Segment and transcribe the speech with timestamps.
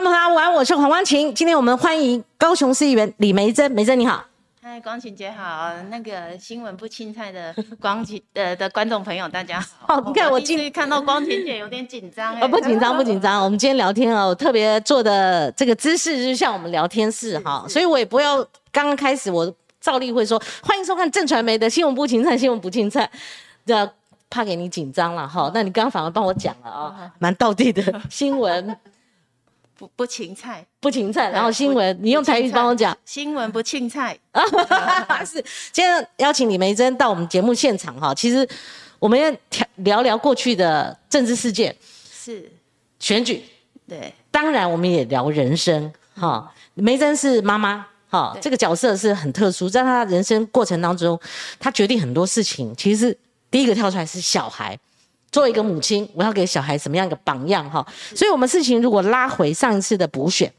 [0.00, 1.34] 观众朋友午安，我是黄光琴。
[1.34, 4.24] 今天我们欢迎高雄市议员李梅珍，梅珍你好。
[4.62, 9.96] 嗨，光琴姐好，那个新闻不青菜的光晴呃的 观众朋友大家好。
[9.98, 13.44] 哦你看我今天看到光晴姐有点紧张哎，呃，不紧张，不紧张。
[13.44, 18.38] 我们今天聊天哦，我特别做的这个姿势就是像我们聊天室哈，所以我也不要
[18.72, 23.10] 刚刚开始我照例会说欢迎收看正传媒的新闻不芹菜，新闻不芹菜
[23.66, 23.92] 的。
[24.32, 28.76] 怕给你紧张了哈，那你刚刚反而帮我讲了啊，蛮道地的 新闻
[29.80, 38.14] 不不芹菜，不芹菜，然后新闻你用台语帮我讲，新闻不芹菜啊， 是，今天邀请李梅珍到我们节目现场哈。
[38.14, 38.46] 其实
[38.98, 41.74] 我们要聊聊聊过去的政治事件、
[42.12, 42.52] 是，
[42.98, 43.42] 选举，
[43.88, 46.52] 对，当然我们也聊人生哈。
[46.74, 51.18] 梅珍是妈妈哈，对这个角色是很特殊，在她人生过程当中，
[51.58, 52.76] 她决定很多事情。
[52.76, 53.16] 其实
[53.50, 54.78] 第一个跳出来是小孩。
[55.32, 57.86] 做一个母亲，我要给小孩什么样一个榜样哈？
[58.14, 60.52] 所以，我们事情如果拉回上一次的补选，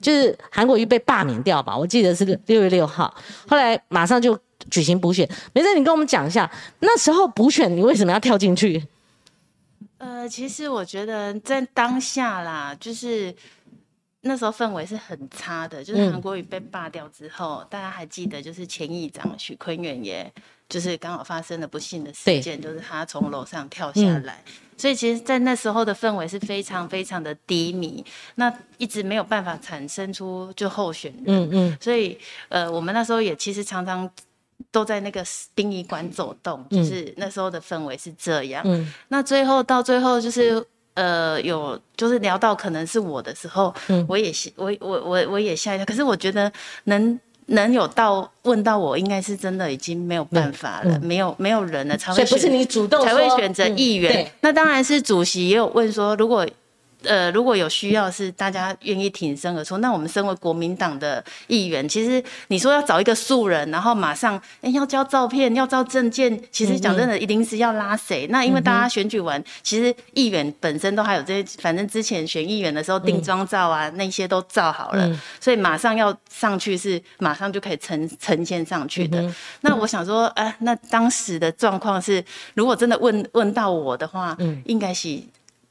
[0.00, 3.14] 就是韩国瑜被罢免掉吧，我记得是六月六号，
[3.48, 4.38] 后来马上就
[4.70, 5.28] 举行补选。
[5.52, 8.86] 梅珍，你跟我们讲一下，那时候补选你为什么要跳进去？
[9.98, 13.34] 呃，其实我觉得在当下啦，就是
[14.28, 16.12] 那时候氛围是很差的，就是嗯。
[16.12, 20.32] 韩国瑜被罢掉之后，大家还记得，就是前议长许坤远也，
[20.68, 24.22] 就是刚好发生了不幸的事件，就是他从楼上跳下嗯。
[24.24, 24.44] 来，
[24.76, 28.04] 所以其实，在那时候的氛围是非常非常的低迷，
[28.36, 31.78] 那一直没有办法产生出就候选人，嗯嗯。
[31.80, 32.16] 所以
[32.48, 34.08] 呃，我们那时候也其实常常。
[34.72, 36.82] 都在那个殡仪馆走动，嗯。
[36.82, 38.60] 就是那时候的氛围是这样。
[38.66, 38.92] 嗯。
[39.06, 40.62] 那最后到最后就是
[40.98, 45.86] 呃有就是聊到可能是我的时候，嗯我也是我我我我也吓一跳。
[45.86, 46.50] 可是我觉得
[46.84, 54.12] 能能有到问到我，应该是真的已经没有办法了，没有没有人了才会所以不是你主动才会选择嗯议员。
[54.12, 56.44] 对那当然是主席也有问说，如果
[57.04, 68.26] 呃，如果有需要是大家愿意挺身而出，那我们身为国民党的议员，其实你说要找一个素人，然后马上哎要交照片，要照证件，其实讲真的，一定是要拉谁？
[68.28, 79.22] 那因为大家选举完，其实议员本身都还有这些，反正之前选议员的时候定妆照啊，那些都照好了，嗯所以马上要上去是马上就可以呈呈现上去的。
[79.22, 82.24] 嗯那我想说，哎、那当时的状况是，
[82.54, 85.20] 如果真的问问到我的话，嗯应该是。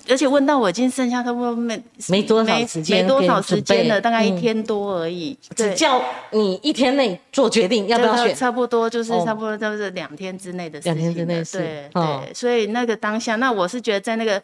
[0.10, 5.38] 而且问到我已经剩下差不多没没多少时间没多少时间了，大概嗯一天多而已。
[5.56, 6.02] 对，只叫
[6.32, 8.36] 你一天内做决定要不要选。
[8.36, 11.14] 差不多就是哦差不多就是两天之内的事情两。
[11.14, 14.42] 天之内是对哦对，所以那个当下，那我是觉得在那个。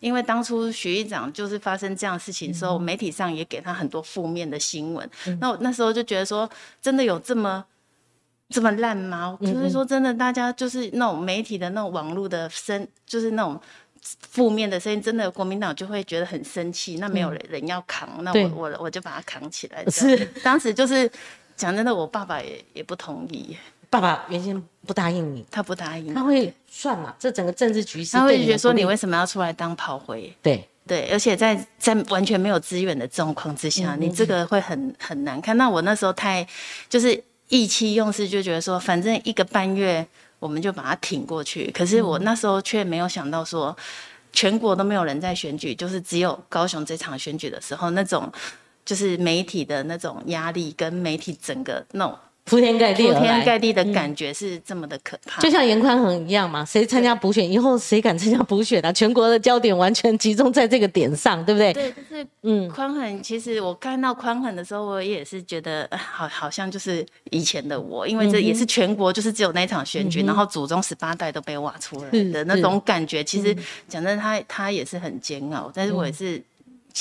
[0.00, 5.08] 因为当初徐议长就是发生这样的事情的时候，媒体上也给他很多负面的新闻。
[5.40, 6.48] 那我那时候就觉得说，
[6.82, 7.64] 真的有这么
[8.50, 9.38] 这么烂吗？
[9.40, 13.58] 就是说，真的大家就是那种媒体的那种网络的声，就是那种
[14.30, 16.96] 负面的声音，真的国民党就会觉得很生气。
[16.96, 19.84] 那没有人人要扛，那我我我就把它扛起来。
[19.86, 21.10] 是当时就是
[21.56, 23.56] 讲真的，我爸爸也也不同意，
[23.90, 27.14] 爸爸原先不答应你，他不答应他，会算嘛？
[27.18, 30.32] 这整个政治局势他会觉得说你为什么要出来当炮灰？
[30.42, 35.56] 对对，而且在在完全没有资源的状况之下，你这个会很很难看。
[35.56, 36.46] 那我那时候太
[36.88, 40.06] 就是意气用事，就觉得说，反正一个半月
[40.38, 41.70] 我们就把它挺过去。
[41.72, 43.76] 可是我那时候却没有想到说，
[44.32, 48.30] 全国都没有人在选举，就是只有高雄这场选举的时候，那种
[48.84, 55.42] 就是媒体的那种压力跟媒体整个那种铺天盖地铺天盖地的感觉是这么的可怕。
[55.42, 58.92] 就像严宽恒一样嘛，谁参加补选以后，谁敢参加补选啊？
[58.92, 61.72] 全国的焦点完全集中在这个点上，对不对？
[61.72, 73.24] 对，就是嗯，宽恒，其实我看到宽恒的时候，我也是觉得，呃好，好像就是以前的我，因为这也是全国就是只有那一场选举，然后祖宗十八代都被挖出来的那是种感觉。
[73.24, 73.52] 其实
[73.88, 76.44] 讲真的，他他也是很煎熬，但是我也是希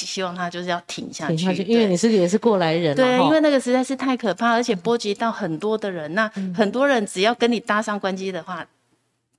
[0.03, 6.13] 希望他就是要挺下去，挺下去，因为你是也是过来人嘛，对，因为那个实在是太可怕，而且波及到很多的人。
[6.15, 8.65] 那很多人只要跟你搭上关系的话，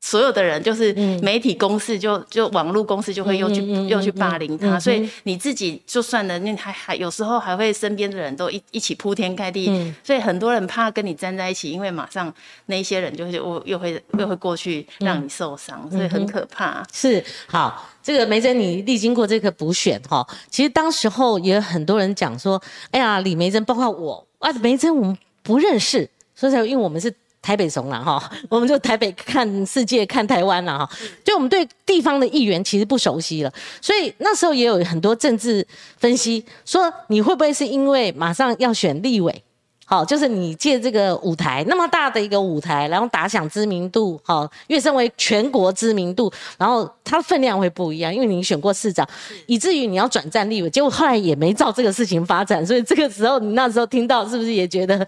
[0.06, 9.92] 所有的人就是媒体公司就就网络公司就会又去、又去霸凌他，所以你自己就算了，你还还有时候还会身边的人都一一起铺天盖地，嗯。
[10.04, 12.32] 所以很多人怕跟你站在一起，因为马上
[12.66, 16.86] 那一些人就会又又会又会过去让你受伤，所以很可怕。
[16.92, 27.12] 是好，这个梅珍，你历经过这个补选哈，其实当时候也有很多人讲说，哎呀，李梅珍，包括我啊，梅珍我们不认识，说实在，因为我们是
[27.46, 28.20] 台北怂了哈，
[28.50, 30.90] 我们就台北看世界看台湾了哈，
[31.22, 35.64] 就我们对地方的议员其实不熟悉了，所以那时候也有很多政治
[35.96, 39.44] 分析说，你会不会是因为马上要选立委？
[39.88, 49.08] 好，就是你借这个舞台那么大的一个舞台，然后打响知名度，好，跃升为全国知名度，然后它分量会不一样，因为你选过市长，
[49.46, 55.06] 以至于你要转战立委，结果后来也没照这个事情发展，所以这个时候你那时候听到是不是也觉得，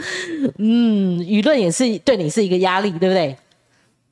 [0.58, 3.36] 嗯，舆论也是对你是一个压力，对不对？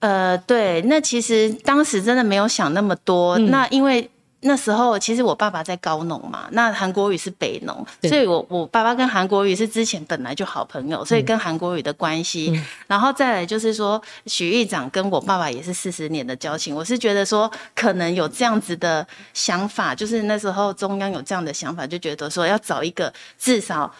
[0.00, 4.10] 呃，对，那其实当时真的没有想那么多，那因为。
[4.40, 12.52] 那时候其实我爸爸在高农嘛，那韩国语是北农，所以我我爸爸跟韩国语是之前本来就好朋友，所以跟韩国语的关系，
[12.86, 23.92] 然后再来就是说许议长跟我爸爸也是四十年的交情，我是觉得说可能有这样子的想法，就是那时候中央有这样的想法，就觉得说要找一个至少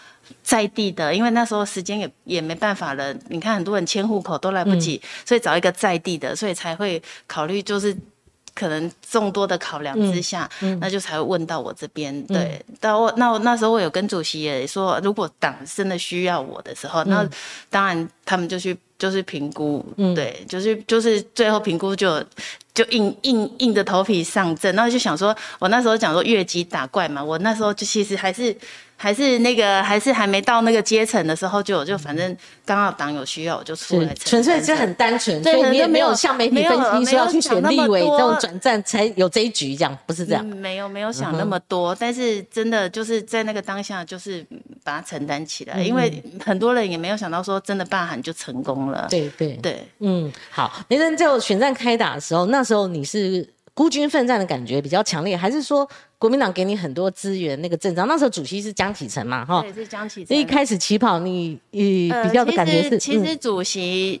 [0.43, 7.97] 在地的，因为那时候时间也也没办法了，你看很多人迁户口都来不及，所以找一个在地的，所以才会考虑就是。
[8.57, 10.49] 可能众多的考量之下，
[10.79, 12.25] 那就才会问到我这边。
[12.25, 17.27] 对，到我那我那时候我有跟主席也说，如果党真的需要我的时候，那
[17.69, 22.23] 当然他们就去就是评估，对，就是就是最后评估就
[22.73, 24.75] 就硬硬硬着头皮上阵。
[24.75, 28.55] 那就想说，我那时候讲说越级打怪嘛，我那时候就其实还是。
[28.99, 32.35] 还是那个，还是还没到那个阶层的时候，就就反正
[32.65, 34.11] 刚好党有需要，我就出来。
[34.15, 40.43] 纯粹是很单纯，所以你也没有像媒体分析说要去选立委这种转战才有这一局，这样不是这样。
[40.43, 44.43] 没有没有想那么多，但是真的就是在那个当下，就是
[44.83, 49.05] 把它承担起来，因为很多人也没有想到说真的罢韩就成功了。
[49.11, 53.47] 对对对，嗯，好，那人就选战开打的时候，那时候你是。
[53.77, 55.87] 孤军奋战的感觉比较强烈，还是说
[56.17, 57.61] 国民党给你很多资源？
[57.61, 60.35] 那个阵仗那时候主席是江启臣嘛，哈，对，是江启臣。
[60.35, 64.19] 一开始起跑，你你比较的感觉是，其实主席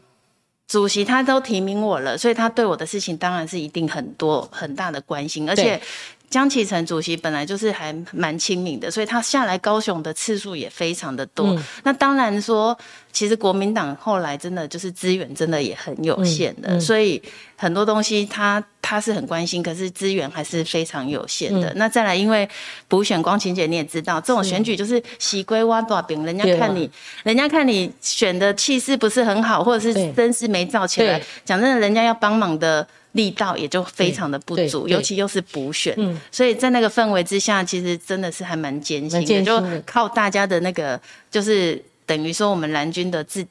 [0.67, 5.81] 主席他都提名我了，所以他对我的事情当然是一定很多很大的关心，而且。
[6.29, 11.57] 江启臣主席本来就是还蛮亲民的，所以他下来高雄的次数也非常的多。
[11.83, 12.77] 那当然说，
[13.13, 17.21] 其实国民党后来真的就是资源真的也很有限的，所以
[17.55, 21.71] 很多东西他他是很关心，可是资源还是非常有限的。
[21.77, 22.47] 那再来，因为
[22.89, 26.89] 补选光晴姐你也知道，这种选举就是洗龟挖大饼，人家看你，
[27.23, 32.85] 人家看你选的气势不是很好，或者是声势没造起来，讲真的，人家要帮忙的。
[33.17, 35.97] 力道也就非常的不足，尤其又是补选，
[36.31, 43.43] 所以在那个氛围之下，其实真的是还蛮艰辛的，就靠大家的那个，就是等于说我们蓝军的自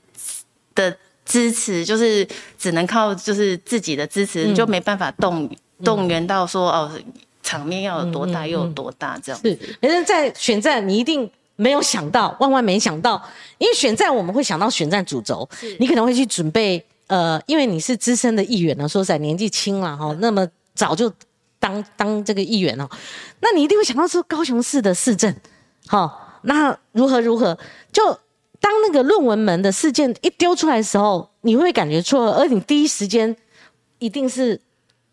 [0.75, 2.27] 的支持，就是
[2.57, 5.51] 只能靠就是自己的支持，就没办法动
[5.85, 6.93] 动员到说哦，
[7.43, 9.41] 场面要有多大又有多大这样。
[9.43, 13.21] 是，反正在选战，你一定没有想到，万万没想到，
[13.59, 15.49] 因为选战我们会想到选战主轴，
[15.81, 16.85] 你可能会去准备。
[17.09, 20.45] 呃，因为你是资深的议员呢，说在年纪轻了哈，那么
[20.75, 21.13] 早就
[21.61, 22.89] 当当这个议员哦，
[23.41, 25.33] 那你一定会想到说高雄市的市政，
[25.87, 27.57] 好，那如何如何？
[27.93, 28.03] 就
[28.61, 33.37] 当那个论文门的事件一丢出来的时候，你会感觉错，而你第一时间
[34.01, 34.61] 一定是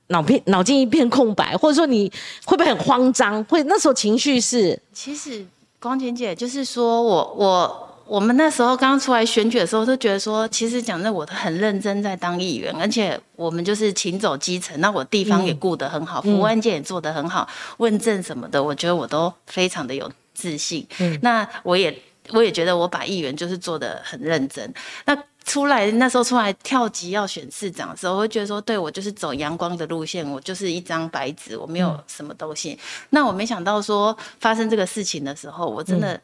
[0.08, 2.12] 脑片脑筋一片空白，或者说你
[2.46, 3.44] 会不会很慌张？
[3.44, 4.82] 会那时候情绪是？
[4.92, 5.46] 其实
[5.80, 7.90] 光姐姐就是说我我。
[8.06, 17.48] 我们那时候刚出来选举的时候，都觉得说，其实讲真，我都很认真在当议员，而且我们就是勤走基层，那我地方也顾得很好，服务案件也做得很好，
[17.78, 20.86] 问政什么的，我觉得我都非常的有自信。
[21.00, 21.98] 嗯，那我也
[22.32, 24.72] 我也觉得我把议员就是做得很认真。
[25.06, 32.78] 那出来那时候出来跳级要选市长的时候，我会觉得说，对我就是走阳光的路线，我就是一张白纸，我没有什么东西。
[33.10, 36.20] 那我没想到说发生这个事情的时候，我真的。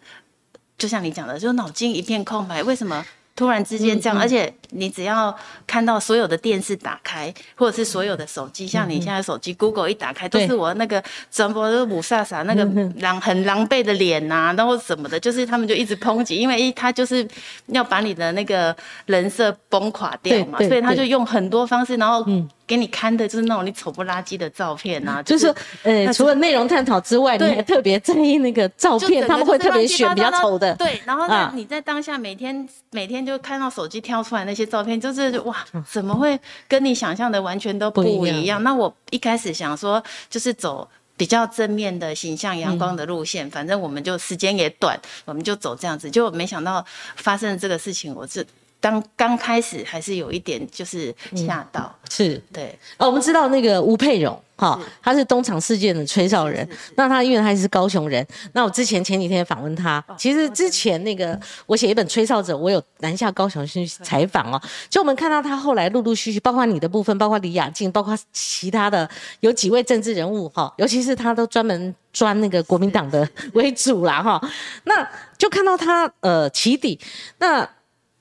[0.79, 3.05] 就像你讲的，就脑筋一片空白，为什么
[3.36, 4.17] 突然之间这样？
[4.17, 12.63] 而且你只要看到所有的电视打开，或者是所有的手机，像你现在手机 Google 一打开，都是我那个转播的五煞煞那个
[13.01, 17.27] 狼很狼狈的脸呐，然后什么的，就是他们就一直抨击，因为一他就是
[17.67, 22.25] 要把你的那个人设崩垮掉嘛，所以他就用很多方式，然后。
[22.69, 30.75] 给你看的就是那种你丑不拉几的照片啊， 就是呃，除了内容探讨之外，你还特别在意那个照片，他们会特别选比较丑的。
[30.75, 38.61] 对，然后呢，你在当下每天每天就看到手机跳出来那些照片，就是哇，怎么会跟你想象的完全都不一样？
[38.61, 44.95] 那我一开始想说，就是走比较正面的形象、阳光的路线，反正我们就时间也短，
[45.25, 46.11] 我们就走这样子。
[46.11, 46.85] 就没想到
[47.15, 48.45] 发生这个事情，我是。
[48.79, 52.77] 当刚开始还是有一点就是吓到，是对。
[52.98, 56.67] 哦，我们知道那个吴佩荣，哈，他是东厂事件的吹哨人。
[56.95, 64.62] 那他因为他是高雄人，那我之前前几天访问他，其实之前那个我写一本《吹哨者》，我有南下高雄去采访哦。
[64.89, 69.09] 就我们看到他后来陆陆续续，包括你的部分，包括李雅静，包括其他的
[69.41, 74.41] 有几位政治人物哈，尤其是他都专门专那个国民党的为主啦哈。
[74.86, 75.05] 那
[75.38, 76.98] 就看到他呃起底，
[77.39, 77.67] 那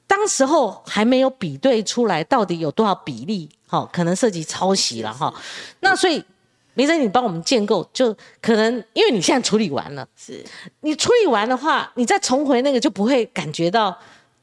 [0.09, 3.49] 当时候还没有比对出来到底有多少比例。
[3.71, 5.33] 好，可能涉及抄袭了哈。
[5.81, 6.25] 那所以，
[6.73, 10.43] 梅珍，你帮我们建构，就可能因为你现在处理完了，是
[10.81, 13.95] 你处理完的话，你再重回那个就不会感觉到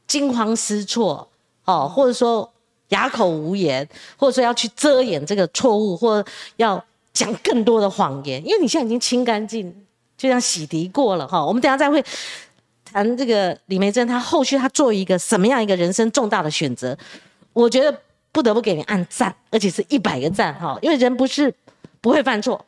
[0.06, 1.28] 惊慌失措
[1.64, 2.48] 哦，或者说
[2.90, 6.82] 哑口无言，或者说要去遮掩这个错误，或要
[7.12, 9.74] 讲更多的谎言，因为你现在已经清干净，
[10.16, 11.44] 就像洗涤过了哈。
[11.44, 12.04] 我们等下再会
[12.96, 16.96] 谈这个李梅珍，她后续她做一个什么样一个人生重大的选择，
[17.52, 18.00] 我觉得。
[18.32, 21.54] 不得不给你按赞，而且是一百个赞哈，因为人不是
[22.02, 22.66] 不会犯错，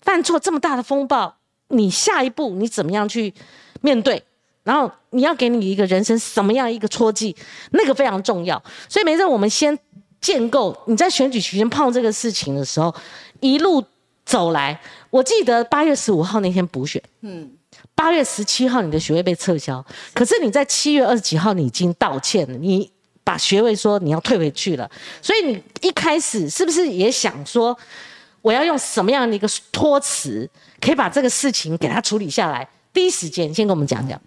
[0.00, 1.36] 犯错这么大的风暴，
[1.68, 3.34] 你下一步你怎么样去
[3.82, 4.22] 面对？
[4.64, 7.36] 然后你要给你一个人生什么样一个戳记，
[7.72, 8.62] 那个非常重要。
[8.88, 9.78] 所以没事，我们先
[10.18, 12.94] 建构你在选举期间碰这个事情的时候，
[13.40, 13.84] 一路
[14.24, 17.52] 走来，我记得八月十五号那天补选，嗯，
[18.02, 22.90] 八月十七号你的学位被撤销，可是你在七月二十几号你已经道歉了，你。
[23.24, 24.90] 把学位说你要退回去了，
[25.22, 27.78] 所以你一开始是不是也想说，
[28.40, 32.68] 我要用什么样的一个托词，可以把这个事情给他处理下来？
[32.92, 34.20] 第一时间先跟我们讲讲。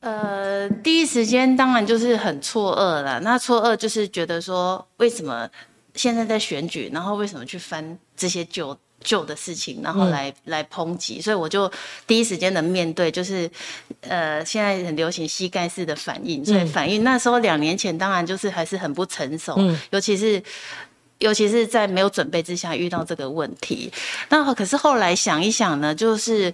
[0.00, 3.20] 呃，第一时间当然就是很错愕了。
[3.20, 5.46] 那错愕就是觉得说，为什么
[5.94, 8.74] 现在在选举，然后为什么去翻这些旧？
[9.02, 11.70] 旧的事情，然后来来抨击，所以我就
[12.06, 13.50] 第一时间的面对，就是
[14.00, 19.58] 呃，现在很流行膝盖式的反应，所以反应那时候两年前当然就是还是很不成熟，
[19.90, 20.42] 尤其是
[21.18, 23.92] 尤其是在没有准备之下遇到这个问题。
[24.28, 26.52] 那可是后来想一想呢，就是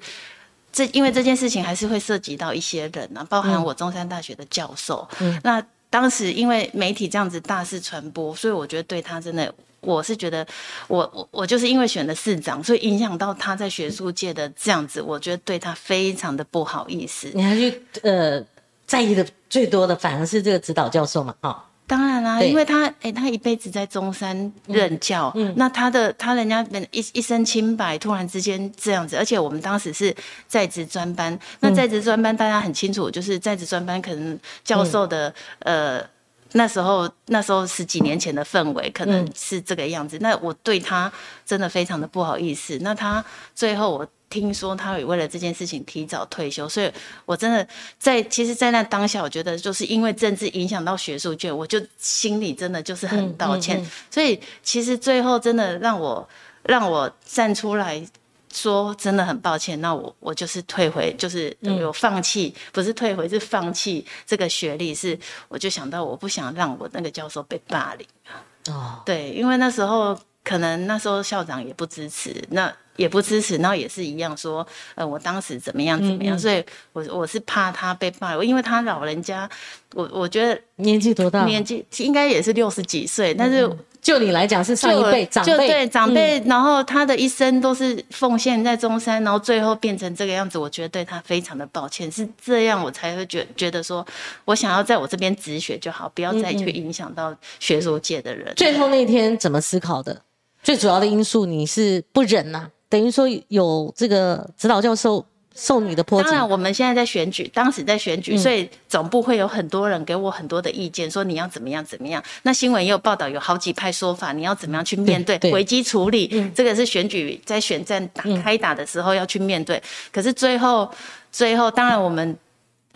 [0.72, 5.08] 这因为这件事情还是会涉及到一些人呢，包含我中山大学的教授。
[5.42, 9.54] 那当时因为媒体这样子大肆传播，所以我觉得对他真的。
[9.94, 10.46] 我是觉得，
[10.86, 17.30] 我我我就是因为选了市长，所以影响到他在学术界的这样子，我觉得对他非常的不好意思。
[17.34, 18.44] 你还去呃
[18.86, 21.34] 在意的最多的反而是这个指导教授嘛？
[21.40, 30.14] 哈，当然啦，因为他哎，他一辈子在中山任教，嗯那他的他人家一一身清白，突然之间这样子，而且我们当时是
[30.46, 36.04] 在职专班，那在职专班大家很清楚，就是在职专班可能教授的呃。
[36.52, 40.18] 那时候，那时候十几年前的氛围可能是这个样子。
[40.20, 41.12] 那我对他
[41.44, 42.78] 真的非常的不好意思。
[42.80, 43.24] 那他
[43.54, 46.90] 最后我听说他也为了这件事情提早退休，所以
[47.26, 47.66] 我真的
[47.98, 53.84] 在其实，在那当下，我觉得就是因为政治影响到学术界，我就心里真的就是很道歉。
[54.10, 56.28] 所以其实最后真的让我
[56.62, 58.06] 让我站出来。
[58.52, 68.42] 说真的很抱歉，那我我就是退回，就是有放弃，不是退回，是放弃这个学历，是我就想到我不想让我那个教授被霸凌啊。
[68.70, 79.48] 哦，对，因为那时候可能那时候校长也不支持，那也不支持，然后也是一样说，呃，我当时怎么样怎么样，所以我我是怕他被霸凌，因为他老人家，
[79.94, 81.44] 我我觉得年纪多大？
[81.44, 83.68] 年纪应该也是六十几岁，但是。
[84.00, 92.10] 就你来讲是上一辈长辈，对长辈，然后他的一生都是奉献在中山，然后最后变成这个样子，我觉得对他非常的抱歉。
[92.10, 94.06] 是这样，我才会觉觉得说，
[94.44, 98.52] 我想要在我这边止血就好，不要再去影响到学术界的人。
[98.56, 100.22] 最后那天怎么思考的？
[100.62, 105.24] 最主要的因素你是不忍呐，等于说有这个指导教授。
[105.58, 106.28] 受你的波及。
[106.28, 112.22] 当然，我们现在在选举，当时在选举，所以总部会有很多人给我很多的意见，说你要怎么样怎么样。
[112.42, 116.50] 那新闻也有报道，有好几派说法，你要怎么样去面对危机处理？
[116.54, 119.82] 这个是选举在选战打开打的时候要去面对。
[120.12, 120.88] 可是最后，
[121.32, 122.38] 最后，当然我们。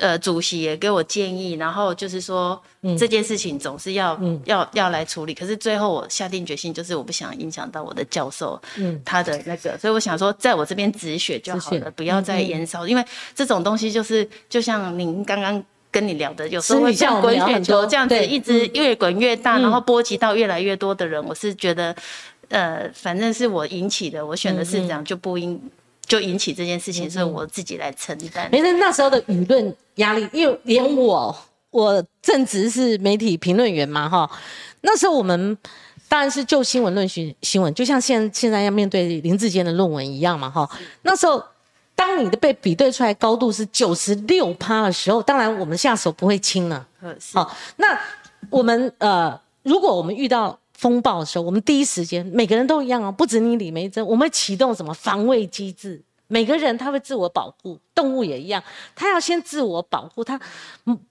[0.02, 2.60] 呃，主席也给我建议，然后就是说
[2.98, 5.32] 这件事情总是要要要来处理。
[5.32, 12.84] 可是最后我下定决心，就是我不想影响到我的教授，嗯，他的那个，所以我想说，在我这边止血就好了，不要再延烧。
[12.84, 21.24] 因为这种东西就是就像您刚刚跟你聊的，有时候会像滚雪球这样子，一直越滚越大，然后波及到越来越多的人。
[21.24, 21.94] 我是觉得，
[22.48, 25.60] 呃，反正是我引起的，我选的市长就不应。
[26.06, 28.48] 就引起这件事情，是我自己来承担。
[28.50, 31.34] 没事，那时候的舆论压力，因为连我，
[31.70, 34.30] 我正值是媒体评论员嘛，哈。
[34.82, 35.56] 那时候我们
[36.08, 40.68] 当然是就新闻论新新闻，就像现现在要面对林志坚的论文一样嘛，哈。
[41.02, 41.42] 那时候，
[41.94, 46.86] 当你的被比对出来高度是九十六趴的时候，当然我们下手不会轻了。
[47.32, 47.98] 好，那
[48.50, 50.58] 我们呃，如果我们遇到。
[50.82, 56.02] 风暴的时候，我们第一时间每个人都一样哦，不止你李梅珍，我们会启动什么防卫机制？
[56.26, 58.60] 每个人他会自我保护，动物也一样，
[58.96, 60.40] 他要先自我保护，他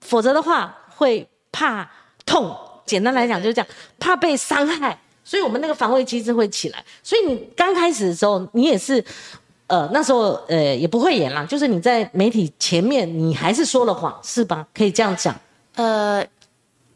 [0.01, 1.89] 否则的话会怕
[2.25, 2.53] 痛。
[2.85, 6.83] 简单来讲就是这样，怕被伤害，所以我们那个防卫机制会起来。
[7.01, 9.03] 所以你刚开始的时候，你也是。
[9.67, 14.67] 呃，那时候呃也不会演啦，就是你在媒体前面，你还是说了谎，是吧？
[14.73, 15.33] 可以这样讲。
[15.75, 16.21] 呃，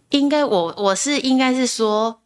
[0.10, 2.20] 应该我我是应该是说，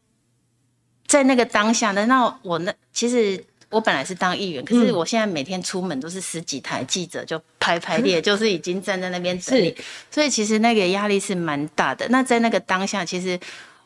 [1.10, 9.76] 在那个当下的那我那其实我本来是当议员，可是我现在每天出门都是十几台记者就排排列， 就是已经站在那边等你，
[10.10, 12.08] 所以其实那个压力是蛮大的。
[12.08, 13.38] 那在那个当下，其实。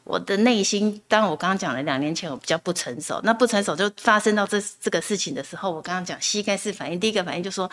[0.05, 7.71] 我的内心，当我刚刚讲了两年前我比较不成熟，那不成熟就发生到这这个事情的时候，我刚刚讲膝盖式反应，第一个反应就说，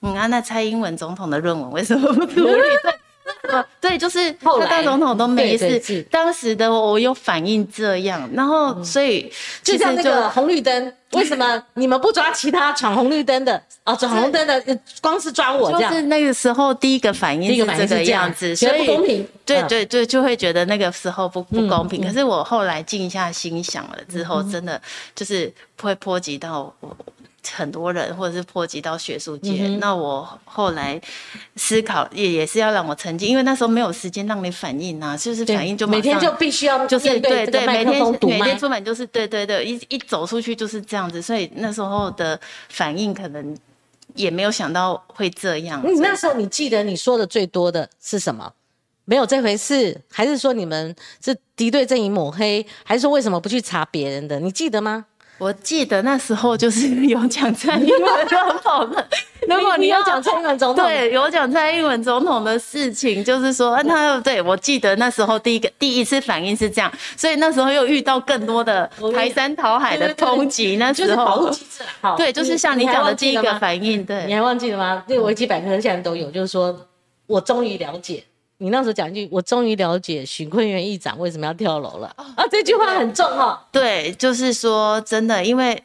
[0.00, 2.52] 嗯啊，那蔡英文总统的论文为什么不处理？
[3.80, 6.02] 对，就是他当总统都没事。
[6.10, 9.32] 当时的我有反应这样，然后所以
[9.62, 13.60] 就像那个红绿灯，为什么你们不抓其他闯红绿灯的？
[13.84, 14.62] 哦，闯红灯的，
[15.00, 15.90] 光是抓我这样。
[15.90, 19.26] 就是那个时候第一个反应是这个样子，所以不公平。
[19.44, 22.02] 对对对，就会觉得那个时候不不公平。
[22.02, 24.80] 可是我后来静下心想了之后，真的
[25.14, 26.96] 就是会波及到我。
[27.52, 29.66] 很多人，或者是波及到学术界。
[29.78, 31.00] 那我后来
[31.56, 43.56] 思考，也也是要让我沉浸，因为那时候没有时间让你反应啊，就是反应就每天就必须要就是对对，每天每天出门就是对对对，一一走出去就是这样子，所以那时候的反应可能
[44.14, 45.82] 也没有想到会这样。
[45.84, 48.52] 你那时候你记得你说的最多的是什么？
[49.06, 50.94] 没有这回事，还是说你们
[51.24, 54.38] 是敌对阵营抹黑，还是说为什么不去查别人的？
[54.38, 55.06] 你记得吗？
[55.40, 59.08] 我记得那时候就是 有讲蔡英文总统的，
[59.48, 71.50] 如果你要讲蔡英文总统，对，有讲蔡英文总统的事情，就是说，他对我记得那时候第一个第一次反应是这样，所以那时候又遇到更多的排山倒海的抨击，那时候。
[72.02, 75.02] 好，对，就是像你讲的第一个反应，对，你还忘记了吗？
[75.08, 76.78] 那个维基百科现在都有，就是说
[77.26, 78.22] 我终于了解。
[78.62, 82.46] 你那时候讲一句，我终于了解许坤元议长为什么要跳楼了啊！
[82.50, 83.66] 这句话很重哈。
[83.72, 85.82] 对，就是说真的，因为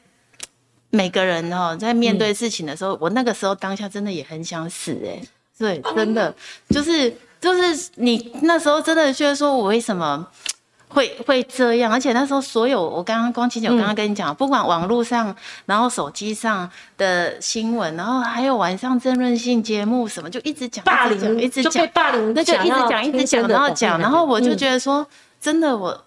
[0.90, 5.22] 每个人哦，在面对事情的时候，我那个时候当下真的也很想死哎。
[5.58, 6.36] 对，真的
[6.70, 10.28] 就是就是你那时候真的觉得说我为什么？
[10.88, 25.06] 会会这样，而且那时候所有我刚刚光琪姐，我刚刚跟你讲，不管网络上，然后手机上的新闻，然后还有晚上争论性节目什么，就一直讲霸凌，一直讲霸凌，那就一直讲，一直讲，然后讲，然后我就觉得说，
[25.40, 26.06] 真的我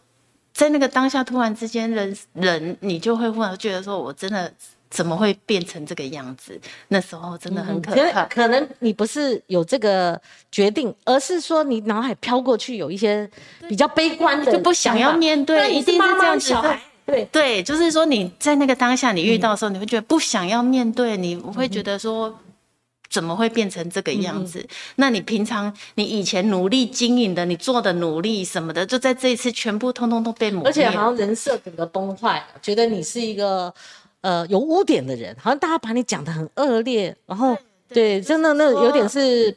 [0.52, 4.52] 在那个当下突然之间，人人你就会忽然觉得说我真的。
[4.90, 6.58] 怎么会变成这个样子？
[6.88, 8.24] 那时候真的很可怕。
[8.24, 10.20] 可能你不是有这个
[10.50, 13.28] 决定，而是说你脑海飘过去有一些
[13.68, 15.70] 比较悲观的，就不想要面对。
[15.72, 16.54] 一定是这样子。
[17.04, 22.38] 对对，就是说你在那个当下你遇到的时候，你会觉得不想要面对，你会觉得说
[23.10, 24.66] 怎么会变成这个样子？
[24.96, 33.72] 那你平常你以前努力经营的，你做的努力什么的，就在这一次全部通通都被抹而且好像人设整个崩坏，觉得你是一个。
[34.28, 37.56] 呃，有污点的人，好像大家把你讲的很恶劣，然后
[37.88, 39.56] 对，真的那有点是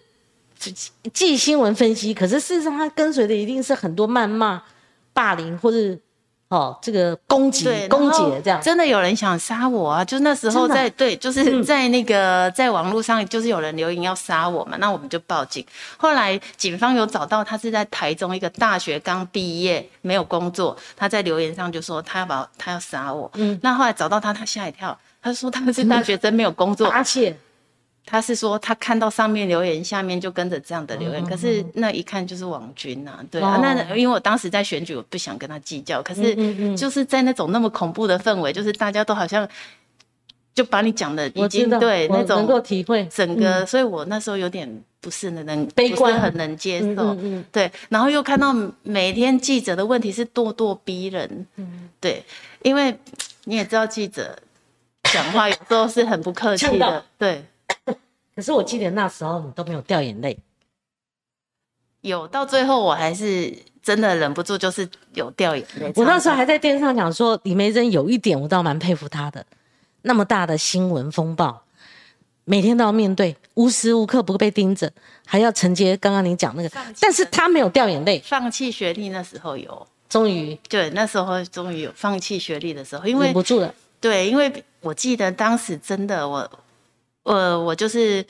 [1.11, 4.63] 记新闻分析，可是事实上他跟随的一定是很多谩骂、
[5.11, 5.97] 霸凌或者。
[6.51, 10.03] 哦，这个攻击、攻击这样，真的有人想杀我啊！
[10.03, 15.65] 就那时候在对，就是在那个在网络上，就是有人留言要杀我嘛，那我们就报警。
[15.95, 23.31] 后来警方有找到他是在台中一个大学刚毕业没有工作，他在留言上就说他要把他要杀我。
[23.35, 27.33] 嗯，那后来找到他，他吓一跳，他说他是大学生没有工作，而且。
[28.03, 31.25] 他是说，他看到上面留言，下面就跟着这样的留言。
[31.25, 33.59] 可是那一看就是网军呐，对啊。
[33.61, 36.01] 那因为我当时在选举，我不想跟他计较。
[36.01, 36.35] 可是
[36.75, 39.47] 就是在那种那么恐怖的氛围，就是大家都好像
[40.53, 47.15] 就把你讲的已经对那种能够体会整个，所以我那时候有点不是能悲观，很能接受。
[47.51, 51.45] 对，然后又看到每天记者的问题是咄咄逼人。
[51.55, 52.21] 嗯，对，
[52.63, 52.93] 因为
[53.45, 54.37] 你也知道记者
[55.03, 57.45] 讲话有时候是很不客气的，对。
[58.35, 60.37] 可是我记得那时候你都没有掉眼泪，
[62.01, 63.53] 有到最后我还是
[63.83, 65.91] 真的忍不住，就是有掉眼泪。
[65.95, 69.45] 我那时候还在电视上讲说，李梅珍有一点我倒蛮佩服她的，
[70.03, 71.61] 那么大的新闻风暴，
[72.45, 74.91] 每天都要面对，无时无刻不被盯着，
[75.25, 78.19] 还要承接刚刚你讲那个，但是她没有掉眼泪。
[78.25, 83.75] 放弃学历那时候有，终于对那时候终于有放弃学历的时候，因为忍不住了。
[83.99, 86.49] 对，因为我记得当时真的我。
[87.23, 88.25] 呃，我就是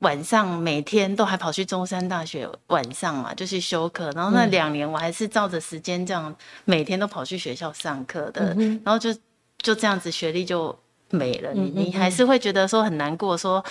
[0.00, 4.10] 晚上每天都还跑去中山大学晚上嘛，就去修课。
[4.12, 8.54] 然后那两年我还是照着时间这样，每天都跑去学校上课的。
[8.84, 9.12] 然后就
[9.58, 10.74] 就这样子学历就
[11.10, 11.52] 没了。
[11.52, 13.62] 你你还是会觉得说很难过，说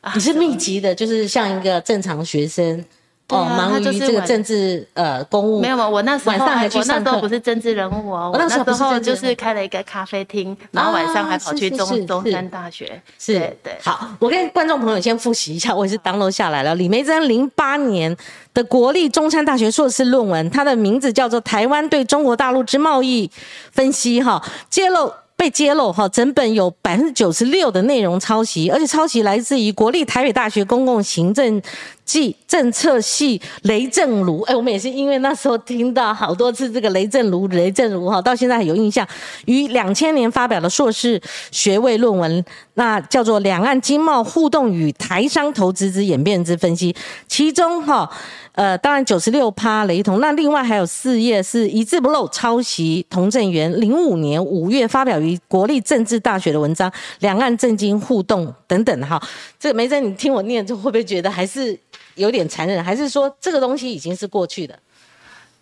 [0.00, 2.84] 啊你是密集的，就是像一个正常学生。
[3.32, 5.88] 哦，忙于这个政治呃公务，没有吗？
[5.88, 8.30] 我那时候晚上还去上课，不是政治人物哦。
[8.32, 13.00] 我那时候就是开了一个咖啡厅，然后晚上还跑去中中山大学。
[13.18, 13.76] 是，对。
[13.82, 16.74] 好，我跟观众朋友先复习一下，我也是 download 下来了。
[16.74, 18.14] 李梅珍零八年
[18.52, 23.30] 的国立中山大学硕士论文，它的名字叫做《台湾对中国大陆之贸易
[23.70, 25.12] 分析》哈，揭露。
[25.34, 31.60] 被揭露哈，整本有百分之九十六的内容抄袭，而且抄袭来自于国立台北大学公共行政
[32.04, 34.40] 暨政策系雷正如。
[34.42, 39.06] 哎，我们也是因为那时候听到好多次这个雷正如，雷正如哈，到现在还有印象。
[39.46, 46.92] 于两千年发表的硕士学位论文，那叫做《两岸经贸互动与台商投资之演变之分析》，
[47.28, 48.10] 其中哈。
[48.54, 59.18] 呃，当然九十六趴雷同，那另外还有四页是一字不漏抄袭童振源零五年五月发表于国立政治大学的文章《两岸政经互动》等等哈。
[59.58, 61.74] 这个梅珍，你听我念，就会不会觉得还是
[62.14, 62.82] 有点残忍？
[62.82, 64.78] 还是说这个东西已经是过去的？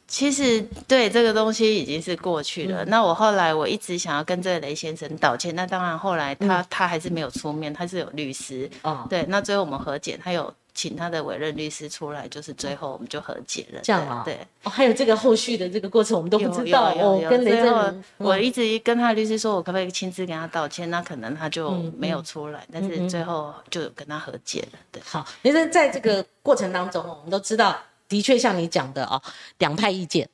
[0.08, 2.84] 其实对这个东西已经是过去了。
[2.86, 9.06] 那我后来我一直想要跟这个雷先生道歉，那当然后来他他还是没有出面，他是有律师哦。
[9.08, 10.52] 对，那最后我们和解，他有。
[10.80, 13.80] 请他的委任律师出来，就是最后我们就和解了。
[13.82, 14.22] 这样啊？
[14.24, 14.38] 对。
[14.62, 16.90] 哦，还有这个后续的这个过程，我们都不知道。
[16.94, 20.88] 哦，跟雷震，我一直跟他律师说，我可不可以亲自跟他道歉？
[20.88, 24.78] 那可能他就没有出来，但是最后就跟他和解了。
[24.90, 25.02] 对。
[25.04, 27.76] 好，雷震在这个过程当中，我们都知道，
[28.08, 29.20] 的确像你讲的哦，
[29.58, 30.26] 两派意见。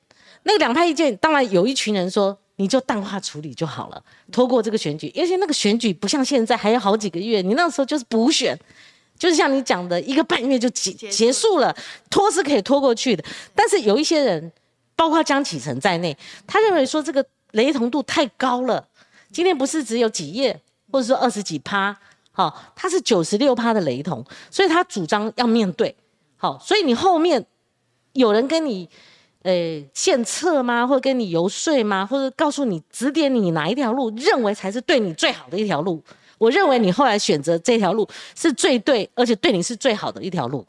[0.44, 5.12] 那个两派意见，当然有一群人说，你就淡化处理就好了，拖过这个选举。
[5.16, 8.56] 而且那个选举不像现在还有好几个月，你那时候就是补选。
[9.18, 11.74] 就是像你讲的，一个半月就结结束了，
[12.10, 13.24] 拖是可以拖过去的。
[13.54, 14.52] 但是有一些人，
[14.94, 18.86] 包括江启臣在内，他认为说这个雷同度太高了。
[19.32, 20.60] 今天不是只有几页，
[20.92, 21.94] 或者说二十几趴，
[22.30, 25.94] 好，他是九十六趴的雷同，所以他主张要面对。
[26.36, 27.44] 好，所以你后面
[28.12, 28.88] 有人跟你
[29.42, 30.86] 呃献策吗？
[30.86, 32.06] 或者跟你游说吗？
[32.06, 36.02] 或者告诉你指点你哪一条路，认为才是对你最好的一条路？
[36.38, 40.64] 我认为你后来选择这条路是最对，而且对你是最好的一条路。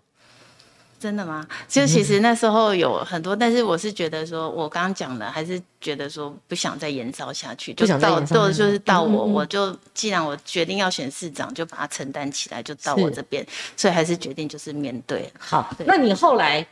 [0.99, 1.47] 真的吗？
[1.67, 15.31] 就其实那时候有很多，但是我是觉得说，我刚刚讲的，还是觉得说不想再延烧下去，就到到就是到我，我就既然我决定要选市长，就把它承担起来，就到我这边，所以还是决定就是面对。
[15.37, 16.65] 好，那你后来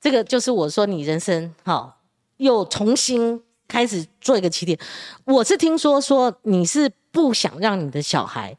[0.00, 1.98] 这个就是我说你人生好
[2.38, 4.78] 又重新开始做一个起点。
[5.26, 6.90] 我是听说说你是。
[7.16, 8.54] 不想让你的小孩，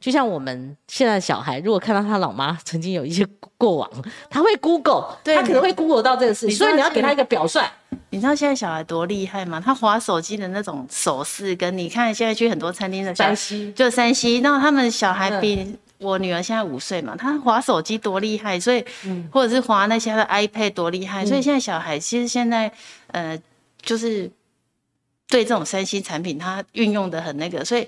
[0.00, 3.22] 就像我们现在小孩，如果看到他老妈曾经有一些
[3.58, 3.90] 过往，
[4.30, 7.60] 他会 Google，他可能会 Google 到这个事情，所以你要给他一个表率。
[8.08, 9.60] 你知道现在小孩多厉害吗？
[9.62, 18.82] 他划手机的那种手势，跟你看现在去很多餐厅的山西，就山西，那他们小孩比我女儿现在五岁嘛，他划手机多厉害，所以
[19.30, 22.72] 或者是划那些的 iPad 多厉害，所以现在小孩其实现在
[23.08, 23.38] 呃
[23.82, 24.30] 就是。
[25.28, 27.86] 对这种三星产品，它运用的很那个，所以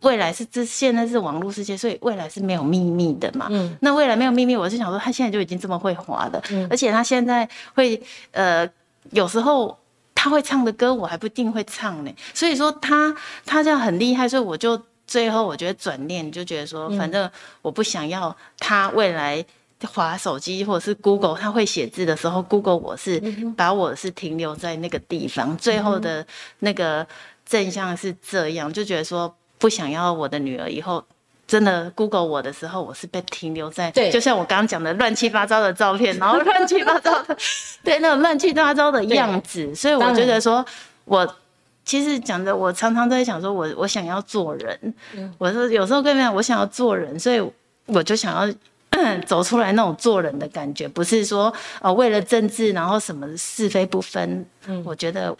[0.00, 3.46] 未来是这现在是网络世界，所以未来是没有秘密的嘛。
[3.50, 8.00] 嗯，那未来没有秘密，我是想说，他现在就已经这么会滑的，而且他现在会
[8.32, 8.68] 呃，
[9.10, 9.78] 有时候
[10.14, 12.12] 他会唱的歌，我还不一定会唱呢。
[12.34, 13.14] 所以说他
[13.46, 17.30] 他这样很厉害，所以我就最后我觉得转念就觉得说，反正
[17.62, 19.44] 我不想要他未来。
[19.86, 23.20] 滑手机或者是 Google，他会写字的时候，Google 我是
[23.56, 26.26] 把我是停留在那个地方，最后的
[26.60, 27.06] 那个
[27.44, 31.04] 正向是这样，就觉得说不想要我的女儿以后
[31.46, 37.36] 真的 Google 我的时候，我是被停留在，对，就像我刚刚讲的乱七八糟的照片，然后 乱七八糟的，
[37.84, 40.64] 对，那种乱七八糟的样子，所以我觉得说，
[41.04, 41.36] 我
[41.84, 44.94] 其实讲的，我常常在想说，我我想要做人，
[45.38, 47.40] 我说有时候跟你讲，我想要做人，所以
[47.86, 48.54] 我就想要。
[49.26, 54.44] 走出来那种做人的感觉，不是说呃为了政治，然后什么是非不分。
[54.66, 55.34] 嗯，我觉得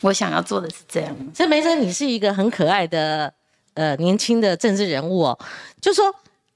[0.00, 1.14] 我想要做的是这样。
[1.34, 3.32] 所以梅生，你是一个很可爱的
[3.74, 5.38] 呃年轻的政治人物哦。
[5.80, 6.12] 就说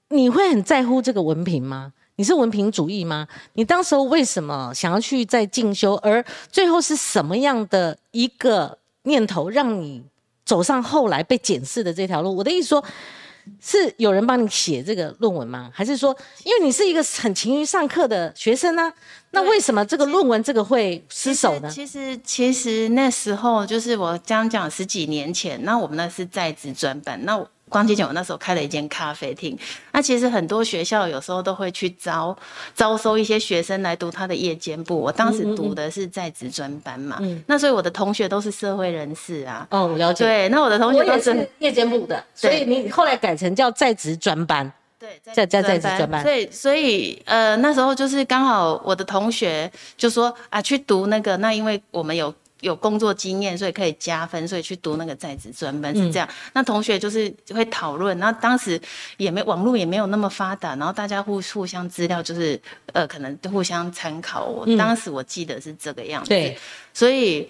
[0.08, 1.92] 你会很在乎这个文凭吗？
[2.16, 3.28] 你是文凭主义吗？
[3.52, 5.94] 你当时候为什么想要去再进修？
[5.96, 10.02] 而最后是什么样的一个念头让你
[10.44, 12.34] 走上后来被检视的这条路？
[12.34, 12.82] 我的意思说。
[13.60, 15.70] 是有人帮你写这个论文吗？
[15.72, 18.92] 还是说，因为你是一个很勤于上课的学生呢？
[19.30, 21.68] 那为什么这个论文这个会失手呢？
[21.70, 29.58] 其实，其实那时候就是我将讲十几年前，那我们那是在职专班，那光之前我那时候开了一间咖啡厅，
[29.90, 32.36] 那其实很多学校有时候都会去招
[32.72, 34.96] 招收一些学生来读他的夜间部。
[34.96, 39.66] 我当时读的是在职专班嘛，那所以我的同学都是社会人士啊。
[39.72, 40.24] 哦，我了解。
[40.24, 44.72] 对，那我的同学都是夜间部的，所以你后来改成叫在职专班。
[44.96, 46.22] 对，在在在职专班。
[46.22, 52.32] 所以所以呃那时候就是刚好我的同学就说啊去读那个，那因为我们有。
[52.64, 56.26] 有工作经验，所以可以加分，所以去读那个在职专班是这样。
[56.54, 58.80] 那同学就是会讨论，然后当时
[59.18, 62.58] 也没网络也没有那么发达，然后大家互互相资料就是
[62.94, 64.46] 呃可能互相参考。
[64.46, 66.58] 我当时我记得是这个样子，对，
[66.94, 67.46] 所以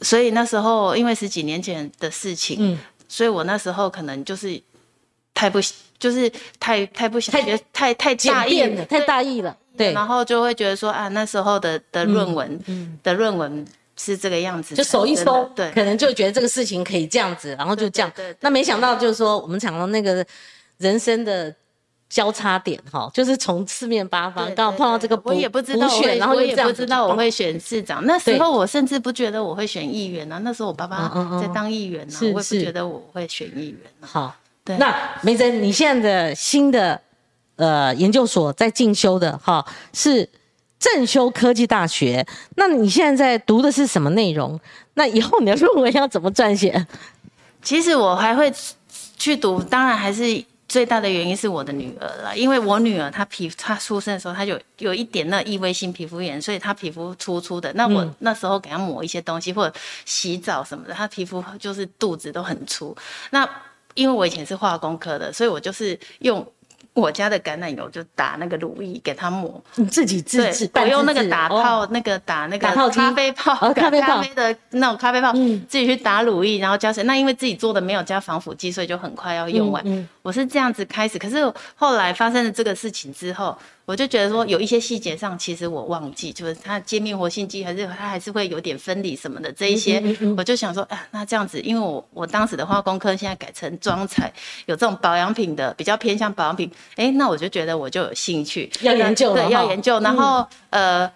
[0.00, 4.62] 所以那时候因为十几年前的事情，嗯，所以我那时候可能就是
[5.34, 5.58] 太不
[5.98, 13.66] 就是太太不想学，太太大意了，太大意了，对，然后就会觉得说啊那时候的的论文，嗯，的论文。
[14.02, 18.10] 是这个样子，就手一抽，对，可能就觉得这个事情可以这样子，然后就这样。
[18.16, 20.24] 对那没想到就是说，我们讲到那个
[20.78, 21.54] 人生的
[22.08, 28.02] 交叉点，哈，就是从四面八方刚好碰到这个，我也不知道选，然后我也不知道我会选市长。
[28.06, 33.80] 那时候我甚至不觉得我会选议员啊，那时候我爸爸在当议员呢，我也不觉得我会选议员。
[34.00, 34.34] 好，
[34.64, 34.78] 对。
[34.78, 36.98] 那梅珍，你现在的新的
[37.56, 40.26] 呃研究所在进修的哈是？
[40.80, 44.58] 正修科技大学，那你现在在读的是什么内容？
[44.94, 46.86] 那以后你的论文要怎么撰写？
[47.62, 48.50] 其实我还会
[49.18, 57.70] 去读，当然还是最大的原因是我的女儿了，因为我女儿她皮她出生的时候她就有一点那异位性皮肤炎，所以她皮肤粗粗的。
[57.74, 62.96] 那我那时候给她抹一些东西或者洗澡什么的，她皮肤就是肚子都很粗。
[63.30, 63.46] 那
[63.94, 66.46] 因为我以前是化工科的，所以我就是用。
[67.00, 77.02] 我家的橄榄油就打那个乳液给它抹，你自己自制，我用那个打泡那个打那个咖啡泡，咖啡泡的那种咖啡泡，自己去打乳液，然后加水。
[77.04, 80.08] 那因为自己做的没有加防腐剂，所以就很快要用完。
[80.22, 83.56] 我是这样子开始，可是后来发生了这个事情之后。
[83.86, 90.00] 我就觉得说有一些细节上，其实我忘记，就是它界面活性剂还是它还是会有点分离什么的这一些，
[90.36, 94.32] 我就想说，啊，那这样子，因为我我当时的化工科现在改成装材，
[94.66, 98.70] 有这种保养品的，比较偏向保养品，哎，那我就觉得我就有兴趣。
[98.82, 101.10] 要研究，对，要研究，然后呃，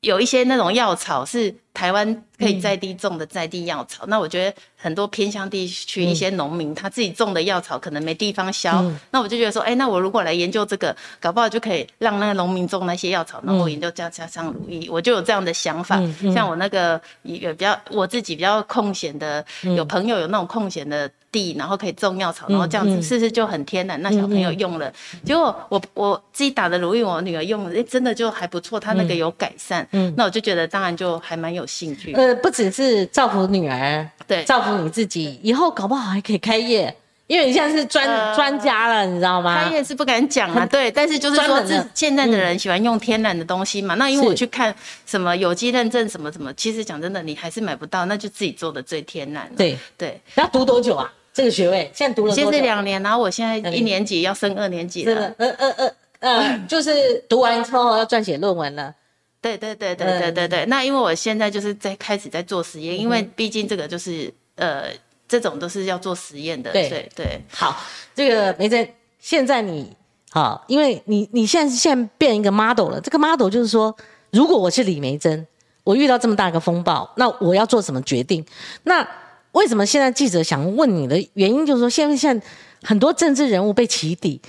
[0.00, 4.54] 有一些那种药草是台湾可以在地种的在地药草，那我觉得。
[4.78, 16.00] 很多偏乡地区一些农民他自己种的药草可能没地方销，那我就觉得说，哎，那我如果来研究这个，搞不好就可以让那个农民种那些药草，那我研究加加上如意，我就有这样的想法。
[16.32, 24.00] 像我那个也比较我自己比较空闲的，有朋友有那种空闲的地，然后可以种药草，然后这样子试试就很天然。
[24.00, 24.90] 那小朋友用了，
[25.24, 29.86] 结果我我自己打的如意，我女儿用了，哎，真的就还不错，她那个有改善。
[29.92, 32.14] 嗯，那我就觉得当然就还蛮有兴趣。
[32.14, 34.76] 呃，不只是造福女儿，对，造福。
[34.76, 36.94] 你自己以后搞不好还可以开业，
[37.26, 39.64] 因为你现在是专专家了，你知道吗？
[39.64, 41.60] 开业是不敢讲啊，对，但是就是说，
[41.94, 43.94] 现在的人喜欢用天然的东西嘛。
[43.94, 44.72] 那因为我去看
[45.06, 49.50] 什么有机认证什么什么，其实讲真的，你还是买不到，那就自己做的最天然。
[49.56, 51.10] 对对，要读多久啊？
[51.36, 55.34] 这个学位现在读了，现在两年，然后我现在一年级要升二年级了。
[55.36, 58.94] 呃呃呃呃， 就是读完之后要撰写论文了。
[59.40, 64.32] 对对对对对对对，那因为我现在就是在开始在做实验，因为毕竟这个就是。
[64.58, 64.84] 呃，
[65.28, 66.72] 这种都是要做实验的。
[66.72, 67.76] 对对对，好，
[68.14, 69.94] 这个梅珍，现在你
[70.30, 72.98] 好，因为你你现在是现在变一个 model 了。
[73.02, 73.94] 这个 model 就是说，
[74.30, 75.46] 如果我是李梅珍，
[75.84, 78.42] 我遇到这么大个风暴，那我要做什么决定？
[78.84, 79.06] 那
[79.56, 82.46] 为什么现在记者想问你的原因，就是说，现在现在
[82.82, 84.40] 很多政治人物被起底，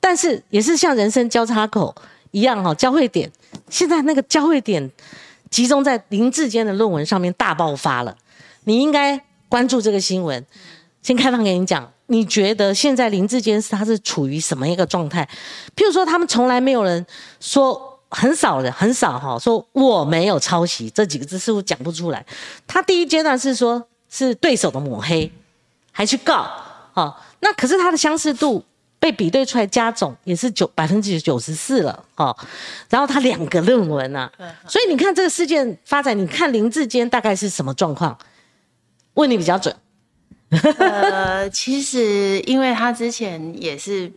[0.00, 1.94] 但是也是像人生交叉口
[2.32, 3.30] 一样哈，交汇点。
[3.70, 4.90] 现在那个交汇点
[5.50, 8.16] 集中在林志坚的论文上面大爆发了，
[8.64, 9.22] 你应该。
[9.48, 10.44] 关注这个新闻，
[11.02, 11.88] 先开放给你讲。
[12.08, 15.26] 你觉得现在林志坚是他是处于什么一个状态？
[15.76, 17.06] 譬如说，他们从来没有人
[17.38, 22.26] 说，很少人很少哈，说我没有抄袭这几个字似乎讲不出来。
[22.66, 25.30] 他第一阶段是说，是对手的抹黑，
[25.92, 26.48] 还去告
[26.92, 27.22] 哈。
[27.40, 28.64] 那可是他的相似度
[28.98, 32.36] 被比对出来加总也是九百分之九十四了哈。
[32.88, 34.32] 然后他两个论文啊，
[34.66, 38.18] 所以你看这个事件发展，你看林志坚大概是什么状况？
[39.14, 39.74] 问你比较准，
[40.78, 44.12] 呃，其实因为他之前也是，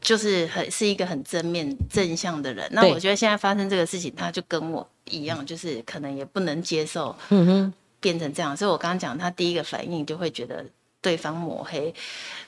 [0.00, 10.64] 就是很是一个很正面正向的人，那我觉得现在发生这个事情，他就跟我一样，就是可能也不能接受，嗯哼，变成这样，所以我刚刚讲，他第一个反应就会觉得
[11.00, 11.94] 对方抹黑，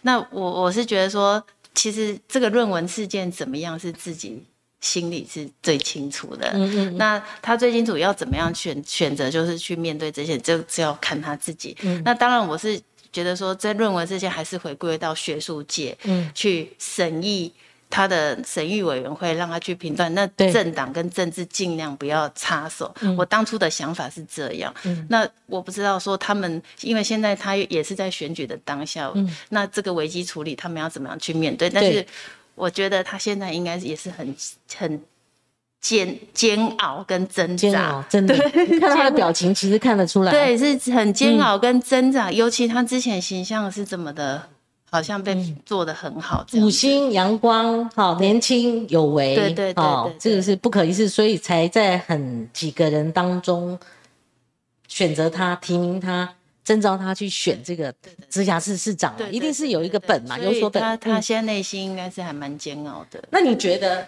[0.02, 1.42] 那我我是觉得说，
[1.74, 4.44] 其实这个论文事件怎么样是自己。
[4.82, 6.50] 心里是最清楚的，
[6.92, 11.76] 那他最清楚要怎么样选选择，就是去面对这些，就只要看他自己。
[12.02, 12.80] 那当然，我是
[13.12, 17.52] 觉得说在论文这些还是回归到学术界，嗯去审议。
[17.90, 22.94] 他的审议委员会让他去评断，那政党跟政治尽量不要插手。
[23.00, 23.14] 嗯。
[23.16, 25.04] 我当初的想法是这样，嗯。
[25.10, 29.28] 那我不知道说他们，因为现在他也是在选举的当下，嗯。
[29.48, 31.68] 那这个危机处理他们要怎么样去面对？
[31.68, 32.06] 但是
[32.54, 34.34] 我觉得他现在应该也是很
[34.76, 35.02] 很
[35.80, 37.68] 煎煎熬跟挣扎。
[37.68, 38.34] 煎熬，，真的，
[38.68, 40.30] 你看他的表情，其实看得出来。
[40.30, 41.40] 对，是很煎嗯。
[41.40, 44.46] 熬跟挣扎，尤其他之前形象是这么的，
[44.90, 49.74] 好像被嗯做的很好五星阳光，好年轻有为，对对
[50.18, 53.78] 这个是不可一世，所以才在很几个人当中
[54.88, 56.28] 选择他、提名他、
[56.64, 57.94] 征召他去选这个
[58.28, 60.82] 直辖市市长一定是有一个本嘛，有所本。
[60.82, 63.22] 他他嗯现在内心应该是还蛮煎熬的。
[63.30, 64.06] 那你觉得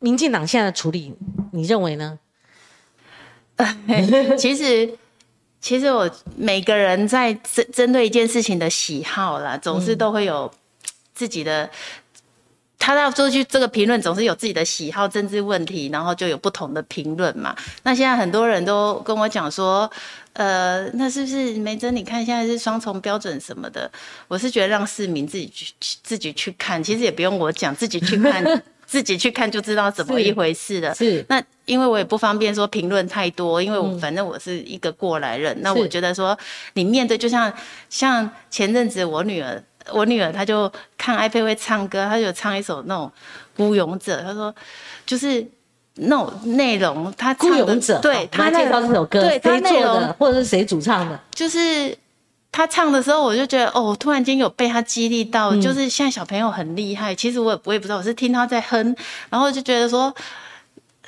[0.00, 1.14] 民进党现在的处理，
[1.52, 2.18] 你认为呢？
[4.38, 4.90] 其实，
[5.60, 10.50] 其实我每个人在针针对一件事情的喜好啦，总是都会有
[11.14, 11.68] 自己的。
[12.82, 17.54] 他要做去这个评论，总是有自己的喜好、政治问题，然后就有不同的评论嘛。
[17.82, 19.88] 那现在很多人都跟我讲说，
[20.32, 21.94] 呃，那是不是梅珍？
[21.94, 23.88] 你看现在是双重标准什么的？
[24.28, 28.42] 我是觉得让市民自己去自己去看，其实也不用我讲，自己去看，
[28.90, 30.92] 自己去看就知道怎么一回事了。
[30.92, 35.56] 是那因为我也不方便说评论太多，因为我反正我是一个过来人。
[35.62, 36.36] 那我觉得说，
[36.72, 37.52] 你面对就像
[37.88, 43.12] 像前阵子我女儿，我女儿她就看 iPad 会唱歌，她就唱一首那种
[43.56, 44.52] 《孤勇者》，她说
[45.06, 45.46] 就是。
[46.02, 51.20] 那种内容，她孤唱的勇者，对她那绍这首歌，对她做内容的，或者是谁主唱的？
[51.34, 51.94] 就是
[52.52, 57.14] 他唱的时候，我就觉得哦，突然间有被他激励到，嗯就是现在小朋友很厉害。
[57.14, 58.96] 其实我也我也不知道，我是听他在哼，
[59.28, 60.14] 然后就觉得说。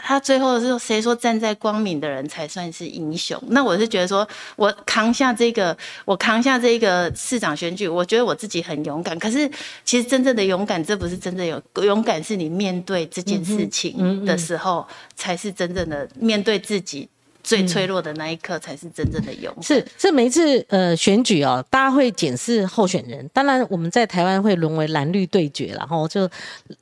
[0.05, 3.41] 他最后是谁说站在光明的人才算是英雄？
[3.51, 4.27] 那我是觉得说，
[4.57, 9.17] 我扛下这个，我扛下这个市长选举，我觉得我自己很勇敢。
[9.21, 9.49] 可是
[9.85, 17.09] 其实真正的勇敢，这不是真正有勇敢，是你面对这件事嗯情嗯的时候，才是真正的面对自己
[17.43, 19.63] 最脆弱的那一刻，才是真正的勇敢。
[19.63, 23.29] 是，这每一次呃选举哦，大家会检视候选人。
[23.33, 26.29] 当然，我们在台湾会沦为蓝绿对决，然后就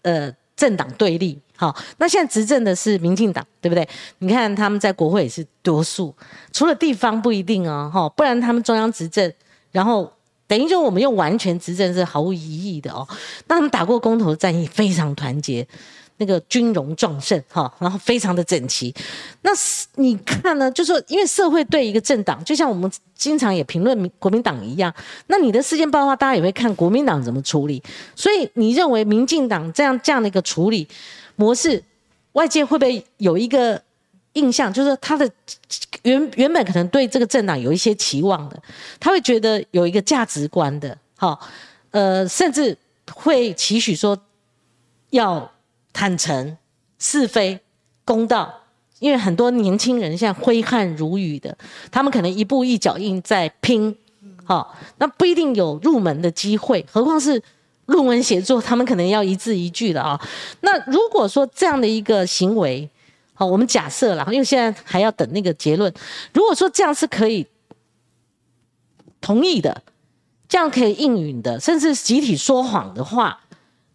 [0.02, 1.38] 呃政党对立。
[1.56, 3.86] 好，那现在执政的是民进党，对不对？
[4.18, 6.14] 你看他们在国会也是多数，
[6.52, 9.30] 除了地方不一定哦，哈，不然他们中央执政，
[9.70, 10.10] 然后
[10.46, 13.06] 等于就我们用完全执政是毫无疑义的哦。
[13.46, 15.66] 那他们打过公投战役，非常团结。
[16.20, 18.94] 那个军容壮盛哈，然后非常的整齐。
[19.40, 24.94] 那是你看呢，就说因为社会对一个政党，就像我们经常也评论民国民党一样，
[25.28, 27.82] 那你的事件爆发，大家也会看国民党怎么处理。
[28.14, 30.86] 所以你认为民进党这样这样的一个处理
[31.36, 31.82] 模式，
[32.32, 33.82] 外界会不会有一个
[34.34, 35.28] 印象，就是他的
[36.02, 38.62] 原原本可能对这个政党有一些期望的，
[39.00, 41.40] 他会觉得有一个价值观的，好，
[41.92, 42.76] 呃，甚至
[43.10, 44.14] 会期许说
[45.08, 45.50] 要。
[45.92, 46.56] 坦诚、
[46.98, 47.60] 是非、
[48.04, 48.52] 公道，
[48.98, 51.56] 因为很多年轻人现在挥汗如雨的，
[51.90, 53.96] 他们可能一步一脚印在拼，
[54.44, 57.42] 好、那不一定有入门的机会，何况是
[57.86, 60.20] 论文写作，他们可能要一字一句的啊。
[60.60, 62.88] 那如果说这样的一个行为，
[63.34, 65.92] 好，我们假设了，因为现在还要等那个结论。
[66.32, 67.46] 如果说这样是可以
[69.20, 69.82] 同意的，
[70.48, 73.40] 这样可以应允的，甚至集体说谎的话。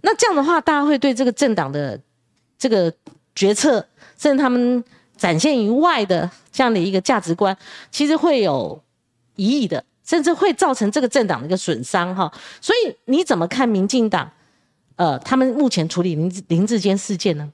[0.05, 1.99] 那这样的话，大家会对这个政党的
[2.59, 2.93] 这个
[3.33, 3.83] 决策，
[4.19, 4.83] 甚至他们
[5.17, 7.57] 展现于外的这样的一个价值观，
[7.89, 8.79] 其实会有
[9.35, 12.31] 疑义的，甚至会造成这个政党的一个损伤哈。
[12.61, 14.29] 所以你怎么看民进党？
[14.97, 17.51] 呃，他们目前处理林林志坚事件呢？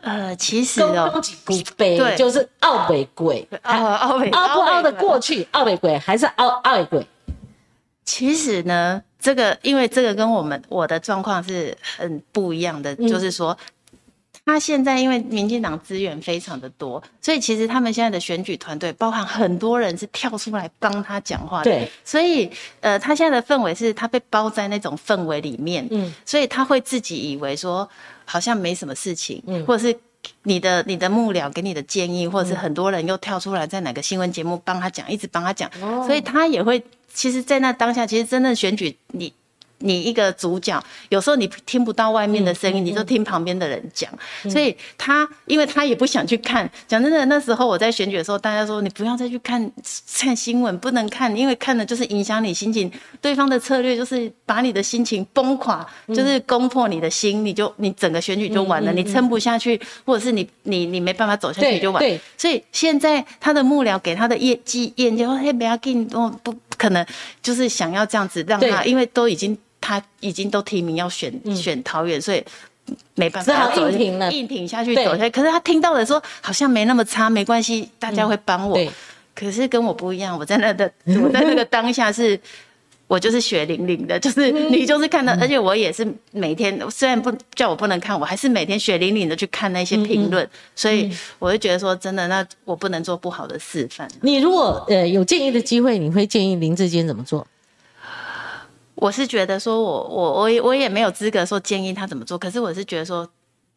[0.00, 7.06] 呃，其实哦，古北就是奥北鬼，奥奥北奥不奥的北过去，奥北鬼还是奥奥北鬼？
[8.12, 13.06] 其实呢，这个因为这个跟我们我的状况是很不一样的，嗯。
[13.06, 13.56] 就是说，
[14.44, 21.70] 他现在因为民进党资源非常的多，所以其实他们现在的选举团队，包含很多人是跳出来帮他讲话的。
[21.70, 26.12] 对，所以呃，他现在的氛围是他被包在那种氛围里面，嗯。
[26.26, 27.88] 所以他会自己以为说
[28.24, 29.64] 好像没什么事情，嗯。
[29.64, 29.96] 或者是。
[30.42, 36.04] 你的你的幕僚给你的建议，或者是很多人又跳出来在哪个新闻节目帮他讲，一直帮他讲，哦。
[36.06, 36.78] 所以他也会，
[37.12, 39.32] 其实，在那当下，其实真正选举，你
[39.82, 44.10] 你一个主角，有时候你听不到外面的声音，你就听旁边的人讲。
[44.42, 46.70] 所以他，因为他也不想去看。
[46.86, 49.72] 讲真的，那时候我在选举的时候，大家说你不要再去看
[50.18, 52.92] 看新闻，不能看，因为看了就是影响你心情。
[53.22, 61.98] 对方的策略就是把你的心情崩垮，就是攻破你的心，你就你整个选举就完了，你撑不下去，或者是你你你没办法走下去就完。
[62.00, 67.06] 对，所以现在他的幕僚给他的业绩业绩说：“嘿，不要给你，我不可能
[67.42, 72.42] 就是想要这样子让他，因为都已经他已经都提名要选选桃园，所以
[73.14, 75.30] 没办法硬挺了，硬挺下去走下去。
[75.30, 78.78] 可是他听到了说好像没那么差，没关系，大家会帮我。
[79.34, 82.40] 可是跟我不一样，我在那的我在那个当下是。
[83.10, 94.08] 我就是血淋淋的， 就是你就是看到，而且我也是每天，虽然不叫我不能看，我还是每天血淋淋的去看那些评论，所以我就觉得说，真的，那我不能做不好的示范。
[94.20, 97.44] 你如果呃有建议的机会，你会建议林志坚怎么做？
[98.94, 103.28] 我是觉得说，我我我我也没有资格说建议他怎么做，可是我是觉得说，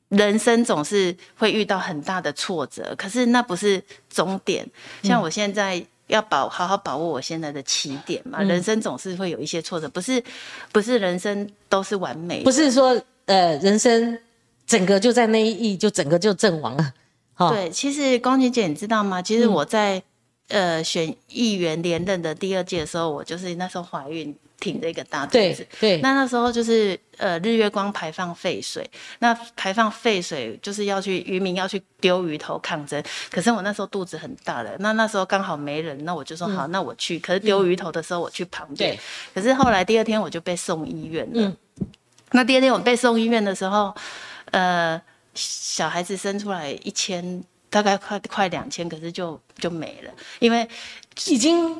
[0.09, 3.81] 人生总是会遇到很大的挫折，可是那不是
[4.11, 4.63] 终点。
[5.01, 5.83] 像我现在。
[6.07, 10.23] 要保好好把握我现在的起点嘛，人生总是会有一些挫折，不是
[10.71, 14.19] 不是人生都是完美，不是说呃人生
[14.67, 16.93] 整个就在那一役就整个就阵亡 了。
[17.49, 19.21] 对，其实光姐姐你知道吗？
[19.21, 20.01] 其实我在
[20.49, 24.35] 呃选议员连任的第二届的时候，我就是那时候怀孕。
[24.63, 28.89] 挺着一个大肚子，对，那那时候就是呃日月光排放废水，
[29.19, 37.19] 那排放废水就是要去渔民要去丢鱼头抗争，可是我那时候肚子很大的，那那时候刚好没人，那我就说好，那我去。
[37.19, 38.97] 可是丢鱼头的时候我去旁边，
[39.35, 41.53] 可是后来第二天我就被送医院了。
[42.31, 43.93] 那第二天我被送医院的时候，
[44.51, 45.01] 呃，
[45.33, 50.65] 小孩子生出来一千，大概快快两千，可是就就没了，因为
[51.27, 51.75] 已经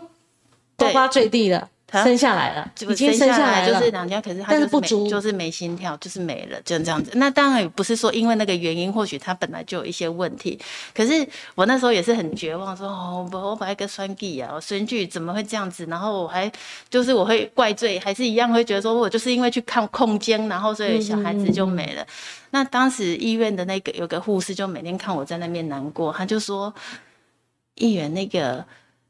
[0.76, 1.70] 呱呱坠地了。
[2.02, 7.12] 生下来了，已经生下来就是两家，可是他就是不足，就是没心跳，就是没了，就这样子。
[7.16, 10.58] 那当然不是说因为那个原因，或许他本来就有一些问题。
[10.96, 15.86] 可是我那时候也是很绝望，说哦，我我本来跟栓弟啊，我孙剧怎么会这样子？
[15.86, 16.52] 然后我还
[16.90, 22.08] 就是我会怪罪，还是一样会觉得说我就是因为去看空间，然后所以小孩子就没了。
[22.50, 26.74] 那当时医院的那个有个护士就每天看我在那边难过，他就说
[27.76, 28.66] 议员那个。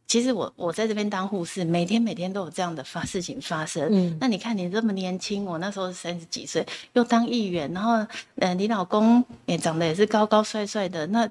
[0.06, 3.88] 其实我我在这边当护士，每天每天都有这样的发事情发生。
[3.92, 11.28] 嗯，那你看你这么年轻，我那时候三十几岁，又当议员，然后，呃，你老公也长得也是高高帅帅的，那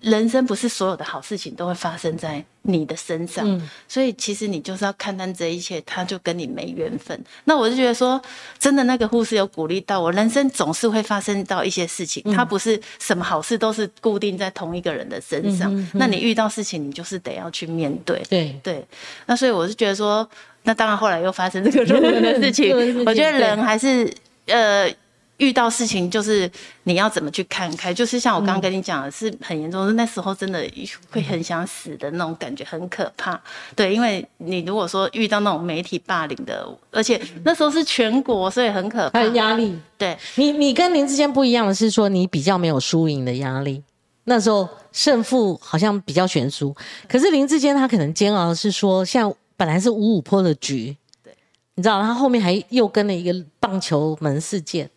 [0.00, 2.44] 人生不是所有的好事情都会发生在。
[2.66, 7.18] 你的身上，所以其实你就是要看淡这一切，他就跟你没缘分。
[7.44, 8.20] 那我就觉得说，
[8.58, 15.88] 真的那个护士有鼓励到我，人生总是会发生到一些事情，他不是什么好事都是固定在同一个人的身上。
[15.92, 18.22] 那你遇到事情，你就是得要去面对。
[18.30, 18.84] 对对，
[19.26, 20.26] 那所以我是觉得说，
[20.62, 24.10] 那当然后来又发生这个论文的事情，我觉得人还是
[24.46, 24.90] 呃。
[25.38, 26.48] 遇到事情就是
[26.84, 30.64] 你要怎么去看开，就是像我刚刚跟你讲的，是很严重，那时候真的
[31.10, 33.40] 会很想死的那种感觉，很可怕。
[33.74, 39.76] 对，因为你如果说遇到那种媒体霸凌的，而且那时候是全国，所以很可怕，压力。
[39.98, 43.82] 对你，你跟林志坚不一样的是说，你比较没有输赢的压力，
[44.24, 46.72] 那时候胜负好像比较悬殊。
[47.08, 51.34] 可是林志坚他可能煎熬是说，像本来是五五坡的局，对，
[51.74, 54.88] 你知道，他后面还又跟了一个棒球门事件。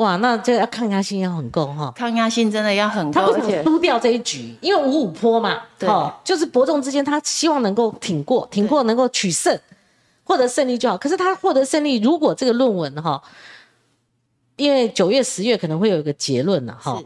[0.00, 5.86] 哇，那这要抗压性要很够哈，抗压性真的要很够，而且输掉这一局，因为五五坡嘛，对，
[6.24, 9.54] 就是伯仲之间，他希望能够挺过，挺过能够取胜，
[10.24, 10.96] 获得胜利就好。
[10.96, 13.22] 可是他获得胜利，如果这个论文哈，
[14.56, 16.98] 因为九月、十月可能会有一个结论了哈，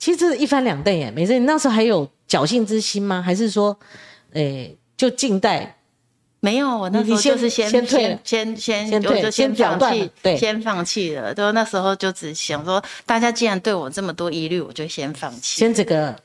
[0.00, 1.38] 其实这是一翻两瞪眼，没事。
[1.38, 3.22] 你那时候还有侥幸之心吗？
[3.22, 3.78] 还是说，
[4.32, 5.76] 诶，就静待？
[6.42, 11.34] 没有，我那时候就是先先先先，我就先放弃，对，先放弃了。
[11.34, 16.16] 都那时候就只想说，大家既然对我这么多疑虑，我就先放弃，先这个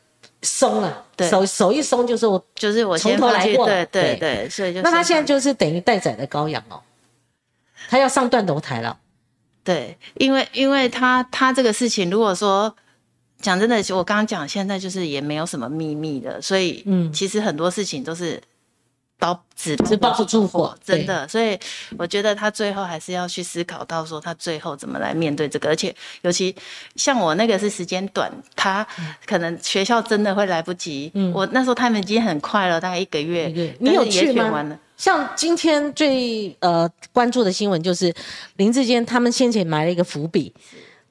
[0.42, 6.82] 松了，手手一松就是我就是我从头来过，对对对，所以就那他现在就是等于待宰的羔羊哦，
[7.90, 8.98] 他要上断头台了。
[9.66, 12.74] 对，因为因为他他这个事情，如果说
[13.42, 18.42] 讲真的，我刚刚讲现在就是也没有什么秘密的，所以嗯，其实很多事情都是。
[19.18, 21.58] 包纸是包不住火，真的，所以
[21.98, 26.54] 我觉得他最后还是要去思考到说他最后怎么来面对这个，而且尤其
[26.98, 28.86] 像我那个是时间短，他
[29.26, 31.10] 可能学校真的会来不及。
[31.14, 33.48] 嗯，我那时候他们已经很快了，大概一个月。
[33.80, 34.78] 你有去吗？
[34.98, 38.14] 像今天最呃关注的新闻就是
[38.58, 40.54] 林志坚他们先前埋了一个伏笔，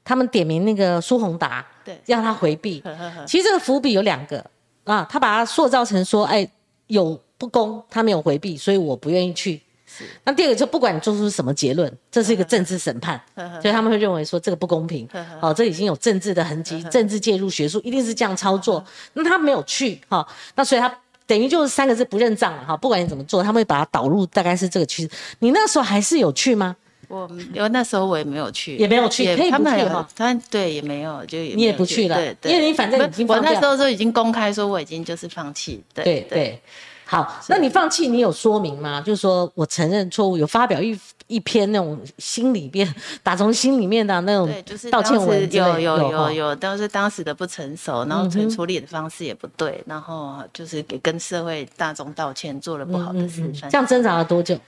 [0.05, 2.85] 他们点名那个苏宏达，对，让他回避。
[3.27, 4.45] 其实这个伏笔有两个
[4.85, 6.47] 啊，他把它塑造成说，哎，
[6.89, 7.19] 有。
[7.39, 9.61] 不公，他没有回避，所以我不愿意去。
[9.87, 13.21] 是，那第二个就不管你做出什么结论，这是一个政治审判，
[13.61, 15.09] 所以他们会认为说这个不公平。
[15.41, 18.85] 好，这已经有政治的痕迹，政治介入学术一定是这样操作。
[19.13, 20.27] 那他没有去，哈，
[20.57, 20.93] 那所以他
[21.27, 22.77] 等于就是三个字不认账了，哈。
[22.77, 25.11] 不管你怎么做，他们会把它导入，大概是这个趋势。
[25.39, 26.75] 你那时候还是有去吗？
[27.07, 30.09] 我因为那时候我也没有去，也没有去，可以不去哈。
[30.17, 36.61] 他对也没有，就你也不去了，对，因为你反正已经我那时候就已经公开说我已经就是放弃，对对。
[37.07, 39.01] 好，那你放弃，你有说明吗？
[39.01, 42.93] 就是说我承认错误，有发表一一篇那种心里面
[43.23, 53.71] 打从心里面的那种对，就是道歉文有有有有有，都是当时的不成熟，然后处处理的方式也不对，然后就是给跟社会大众道歉，做了不好的示范。
[53.71, 54.59] 这样挣扎了多久？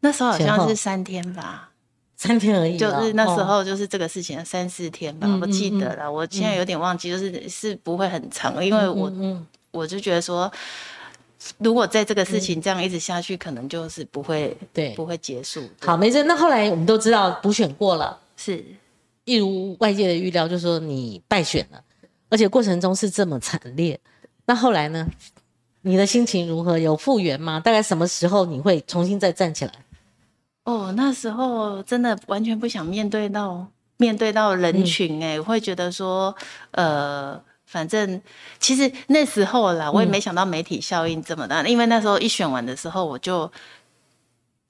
[0.00, 1.70] 那时候好像是三天吧，
[2.16, 3.44] 三天而已就，是那时哦。
[3.44, 6.10] 候就是这个事情三四天吧，嗯我记得了。
[6.10, 9.10] 我现在有点忘记，就是是不会很长，因为我
[9.70, 10.50] 我就觉得说，
[11.58, 15.62] 如果在这个事情这样一直下去，可能就是不会对不会结束。
[15.80, 16.22] 好，没事。
[16.24, 18.64] 那后来我们都知道补选过了，是
[19.24, 21.82] 一如外界的预料，就说你败选了，
[22.28, 23.98] 而且过程中是这么惨烈。
[24.46, 25.06] 那后来呢？
[25.82, 26.78] 你的心情如何？
[26.78, 27.60] 有复原吗？
[27.60, 29.72] 大概什么时候你会重新再站起来？
[30.64, 33.66] 哦，那时候真的完全不想面对到
[33.96, 36.34] 面对到人群、哎、我会觉得说，
[36.72, 37.40] 呃。
[37.66, 38.22] 反正
[38.60, 43.50] 其实那时候啦，我也没想到媒体效应这么大，因为那时候一选完的时候，我就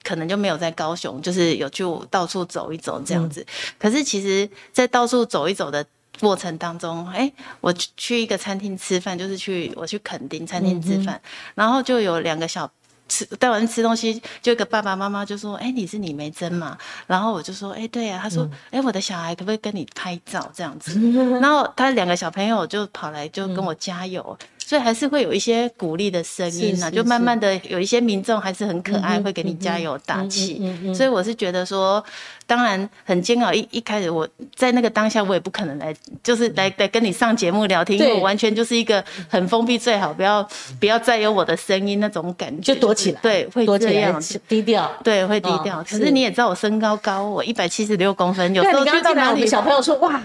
[0.03, 3.45] 可能就没有在高雄，就是有去到处走一走这样子。
[3.77, 5.85] 可是其实，在到处走一走的
[6.19, 7.31] 过程当中，哎、
[7.61, 11.21] 我去去一个餐厅吃饭，就是去我去垦丁餐厅吃饭，
[11.55, 12.69] 然后就有两个小
[13.07, 16.77] 吃带完吃东西，就一个爸爸妈妈就说：“哎、你是李梅珍嘛？”
[17.07, 20.99] 然后我就说：“哎、对啊。”他说：“哎、我的小孩可不可以跟你拍照这样子？
[21.41, 24.37] ”然后他两个小朋友就跑来就跟我加油。
[24.67, 30.61] 所以还是会有一些鼓励的声音啊，是是就慢慢的有一些民众还是很可爱，会给你加油打气。
[30.93, 32.03] 所以我是觉得说，
[32.45, 33.53] 当然很煎熬。
[33.53, 40.45] 一一开始我在那个当下，我也不可能来，就是来来跟你上节目聊天，因为我完全就是一个很封闭，最好不要
[40.81, 44.91] 不要再有我的声音那种感觉，就躲起来，对，会躲起来这样，，低调。
[45.01, 45.81] 对，会低哦调。
[45.81, 50.21] 可是是你也知道我身高高，我一百七十六公分，有对，时候去到哪里小朋友说：“哇，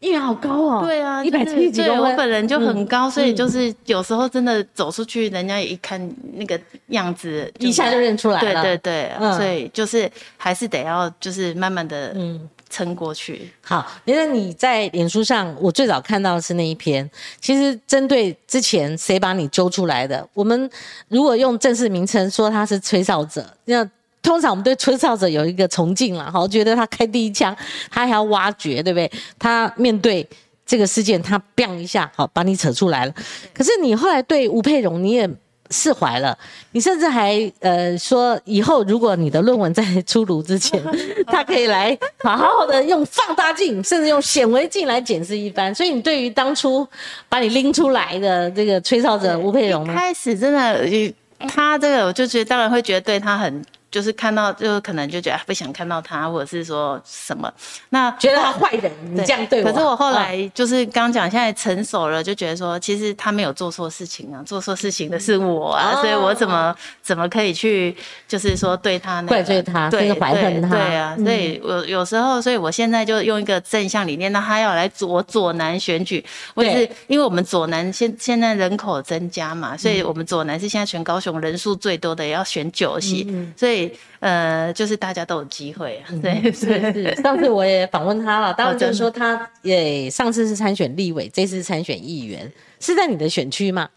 [0.00, 2.10] 一元好高哦。”对啊，一百七十几对公分。
[2.12, 6.00] 我本人就很高，所以嗯就是有时候真的走出去，人家也一看
[6.34, 8.62] 那个样子，一下就认出来对了。
[8.62, 12.48] 对对，嗯所以就是还是得要就是慢慢的嗯。
[12.70, 13.50] 撑过去。
[13.62, 17.10] 好，因为你在脸书上，我最早看到的是那一篇。
[17.40, 20.70] 其实针对之前谁把你揪出来的，我们
[21.08, 23.82] 如果用正式名称说他是吹哨者，那
[24.22, 27.56] 通常我们对吹哨者有一个崇敬啦，哈，觉得他开第一枪，
[27.90, 29.10] 他还要挖掘，对不对？
[29.38, 30.26] 他面对
[30.66, 33.14] 这个事件，他 biang 一下，好，把你扯出来了。
[33.54, 35.28] 可是你后来对吴佩荣，你也。
[35.70, 36.34] 释怀了，
[36.72, 40.82] 你甚至还呃说，以后如果你的论文在出炉之前，
[41.28, 41.94] 他可以来
[42.24, 45.74] 好好的用放大镜，甚至用显微镜来检视一番。
[45.74, 46.88] 所以你对于当初
[47.28, 51.14] 把你拎出来的这个吹哨者吴佩荣开始真的，
[51.50, 53.62] 他这个我就觉得，当然会觉得对他很。
[53.90, 57.50] 就是看到，就可能就觉得啊不想看到他，或者是说什么，
[57.88, 59.72] 那觉得他坏人，你这样对我。
[59.72, 66.00] 可是我后啊来就是刚讲，现在成熟了，就觉得说，其实他没有做错事情啊，做错事情的是我啊，哦。
[66.02, 70.68] 所以我怎么怎么可以去，就是说对他、那个、怪罪他对甚至怀恨他。
[70.68, 71.24] 对对啊，嗯。
[71.24, 76.24] 所以我有时候，所以我现在就用一个正向理念，那他要来左左南选举，
[76.54, 83.52] 我也是因为我们左南现现在人口增加嘛，所嗯以我们左南是现在全高雄人数最多的，也要选九席，嗯。
[83.56, 83.77] 所以
[84.20, 86.80] 呃，就是大家都有机会啊，对是。
[86.92, 92.50] 是，上次我也访问他了，当然哦真的就是说他也上次是参选立委，这次是参选议员，
[92.80, 93.88] 是在你的选区吗？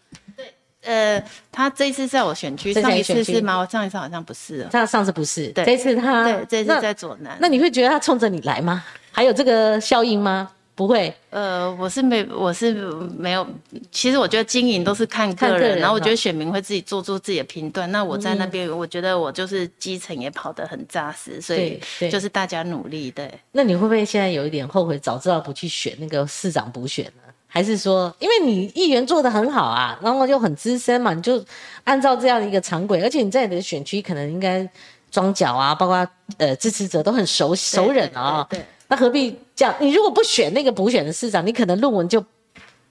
[0.83, 3.57] 呃，他这一次在我选区，上一次是吗？
[3.59, 4.67] 我上一次好像不是哦。
[4.71, 7.37] 他上次不是，对这次他对，这次在左南。
[7.39, 8.83] 那你会觉得他冲着你来吗？
[9.11, 10.49] 还有这个效应吗？
[10.81, 12.73] 不会，呃，我是没，我是
[13.15, 13.45] 没有。
[13.91, 17.91] 其实我觉得经营都是看个人，看个人然后我觉得选民会自己做出自己的评断。
[17.91, 21.79] 那我在那边，我觉得我就是基层也跑得很扎实，所以
[22.09, 23.11] 就是大家努力。
[23.11, 27.21] 对，那你会不会现在有一点后悔，早知道不去选那个市长补选呢？
[27.45, 31.45] 还是说，因为你议员做的很好啊，然后又很资深嘛，你就
[31.83, 34.67] 按照这样的一个常轨，而且你在你的选区可能应该
[35.11, 36.07] 庄脚啊，包括
[36.37, 39.73] 呃支持者都很熟熟人啊、对对对那何必这样？
[39.79, 42.21] 你如果不选那个补选的市长，你可能论文就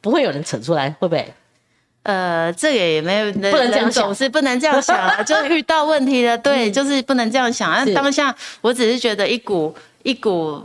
[0.01, 1.34] 不会有人扯出来，会不会？
[2.05, 7.84] 呃，这个也没有，不能这样想总是不能这样想啊， 就是遇到问题了， 对，就是不能这样想啊。
[7.94, 10.62] 当下我只是觉得一股一股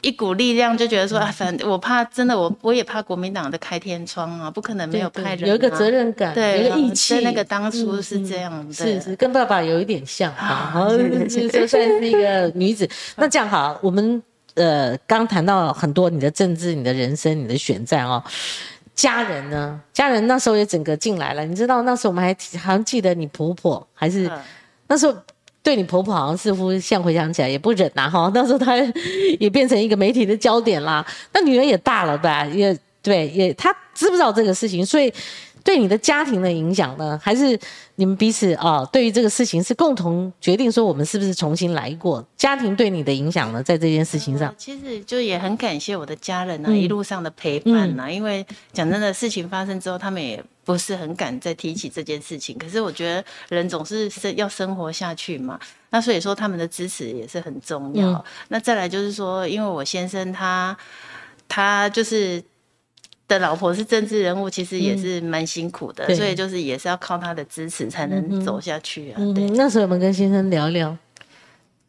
[0.00, 12.88] 一股力量，就觉得说啊，反正我怕真的，我我也怕国民党的开天窗啊，不可能没有派人、啊，有一个责任感，对，有一个义气，那个当初是这样，对是是，跟爸爸有一点像啊， 啊是是就算是一个女子。
[13.14, 14.20] 那这样好，我们
[14.54, 18.22] 呃刚谈到很多你的政治、你的人生、你的选战哦。
[18.94, 19.80] 家人呢？
[19.92, 21.44] 家人那时候也整个进来了。
[21.46, 24.38] 你知道那时候我们还好像记得你婆婆，还是、嗯
[24.88, 25.16] 那时候
[25.62, 28.30] 对你婆婆好像似乎现在回想起来也不忍呐、哈。
[28.34, 28.76] 那时候她
[29.40, 31.04] 也变成一个媒体的焦点啦。
[31.32, 32.44] 那女儿也大了吧？
[32.44, 34.84] 也对，也她知不知道这个事情？
[34.84, 35.10] 所以
[35.64, 37.18] 对你的家庭的影响呢？
[37.22, 37.58] 还是
[37.96, 42.24] 你们彼此啊，对于这个事情是共同决定说我们是不是重新来过？
[42.36, 48.10] 家庭对你的影响呢，在这件事情上，其实就也很感谢我的家人啊，嗯一路上的陪伴啊。
[48.10, 52.56] 因为讲真的，事情发生之后，他们也不是很敢再提起这件事情。
[52.58, 55.58] 可是我觉得人总是生要生活下去嘛，
[55.90, 58.08] 那所以说他们的支持也是很重要。
[58.10, 60.76] 嗯那再来就是说，因为我先生他
[61.48, 62.42] 他就是。
[63.32, 69.16] 的老婆是政治人物，其实也是蛮辛苦的，嗯所以就是也是要靠他的支持才嗯能走下去啊。
[69.34, 70.96] 对，嗯，那时候有没有跟先生聊聊，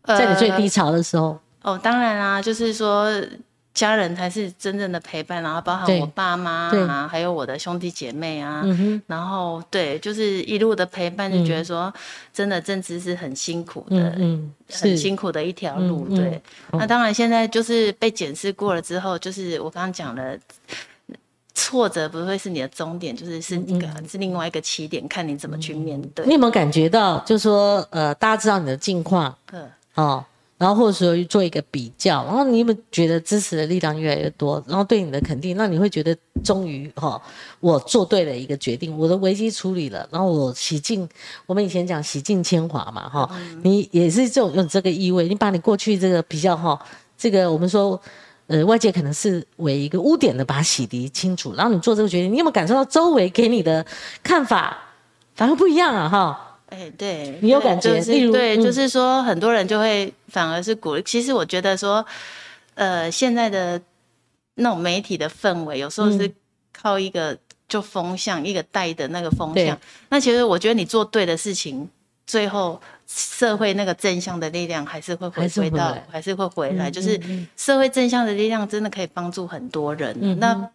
[0.05, 1.39] 在你最低潮的时候？
[1.61, 3.09] 哦，当然啦，就是说
[3.73, 11.91] 家人才是真正的陪伴，然后包含我爸妈啊，还有我的兄弟姐妹啊，嗯，然后对，就是一路的陪伴，就觉得说
[12.31, 14.09] 真的政治是很辛苦的。
[14.09, 16.39] 嗯嗯，很辛苦的一条路，对。
[16.73, 20.37] 那当然，现在就是被检视过了之后，就是我刚刚讲了，
[21.55, 26.25] 挫折不会是你的终点，就是是一个、是另外一个起点，看你怎么去面对。
[26.25, 30.25] 你有没有感觉到，就说呃，大家知道你的近况嗯哦，
[30.57, 37.21] 然后或者说做一个比较，然后你有没有觉得支持的力量越来越多，然后对你的肯定，那你会觉得终于哈、哦，
[37.59, 41.07] 我做对了一个决定，我的危机处理了，然后我洗尽，
[41.45, 43.29] 我们以前讲洗尽铅华嘛哈、
[43.61, 46.83] 你也是这种有这个意味，你把你过去这个比较哈、
[47.15, 48.01] 这个我们说。
[48.47, 53.85] 呃，外界可能是为一个污点的把它洗涤清楚，然后你做这个决定，你有没有感受到周围给你的
[54.21, 54.77] 看法
[55.35, 56.09] 反而不一样啊？
[56.09, 61.03] 哈，哎，对，你有感觉对，嗯就是说很多人就会反而是鼓励。
[61.03, 62.05] 其实我觉得说，
[62.75, 63.81] 呃，现在的
[64.55, 66.33] 那种媒体的氛围，有时候是嗯
[66.71, 67.37] 靠一个
[67.67, 69.79] 就风向，一个带的那个风向。
[70.09, 71.89] 那其实我觉得你做对的事情，
[72.27, 76.89] 最后社会那个正向的力量还是会回归到还是会回来。
[76.89, 77.19] 嗯就是
[77.55, 80.15] 社会正向的力量真的可以帮助很多人。
[80.21, 80.69] 嗯那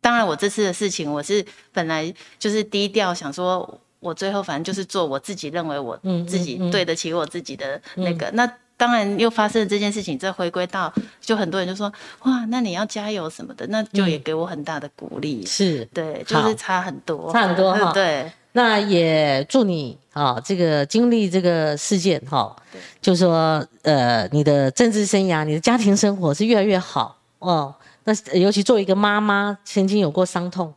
[0.00, 5.98] 当然，我这次的事情，我是本来就是低调，想说我最后反正就是做我自己认为我
[6.28, 6.70] 自己嗯。
[6.70, 8.30] 对得起我自己的那个。
[8.34, 8.46] 那
[8.76, 11.90] 当然又发生了这件事情，再回归到，就很多人就说
[12.24, 15.46] 哇，那你要加油什么的，那就也给我很大的鼓励。
[15.46, 15.86] 是。
[15.94, 17.90] 对，就是差很多，差很多哈。
[17.92, 22.54] 对，那也祝你啊，这个经历这个事件哈，
[23.02, 27.74] 就说呃，你的政治生涯、你的家庭生活是越来越好哦。
[28.04, 30.72] 那呃尤其作为一个妈妈，曾经有过伤痛，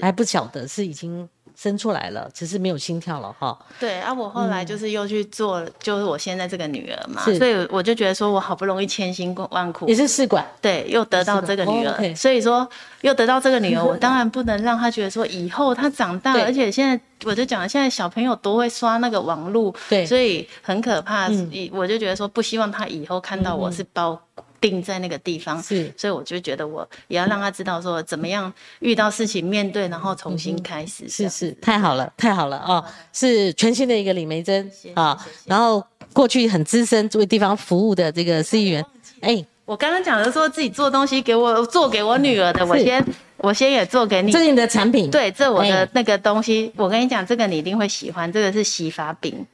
[0.00, 3.58] 还不晓得是已经生出来了，只是没有心跳了哈。
[3.80, 12.68] 对啊，我后来就是又去做，就是我现在这个女儿嘛，所以我就觉得说我好不容易千辛万苦也，是试管，对，又得到这个女哦儿所以说
[13.00, 20.04] 又得到这个女儿，我 当然不能让她觉得说以后她长大了，而且现在我就讲，现在小朋友都会刷那个网络，对。
[20.04, 21.48] 所以很可怕，嗯。
[21.50, 24.20] 以我就觉得说不希望她以后看到我是包
[24.60, 25.92] 定在那个地方，是。
[25.96, 35.16] 所以我就觉得我也要让他知道说怎么样遇到事情面对，然后重新开始，是是，太好了，太好了哦，是全新的一个李梅珍啊。
[35.44, 38.84] 然后过去很资深为地方服务的这个市议员，
[39.20, 43.04] 哎，我刚刚讲的说自己做东西给我做给我女儿的，我先
[43.38, 44.32] 我先也做给你。
[44.32, 44.38] 这。
[44.38, 45.88] 是你的产品，对，这我的哎。
[45.92, 48.30] 那个东西，我跟你讲，这个你一定会喜欢。
[48.32, 49.46] 这个是洗发饼，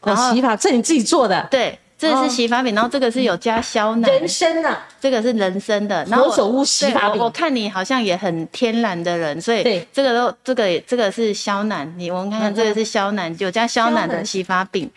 [0.00, 6.04] 哦，然后洗发，这你自己做的，对，这个是洗发饼，然后这个是有加肖奶，人参啊，这个是人参的。
[6.10, 9.88] 然后洗发饼我我看你好像也很天然的人，所以对。
[9.92, 14.90] 这个都这个这个是肖楠，你我们看看嗯这个是肖楠，有加肖楠的洗发饼。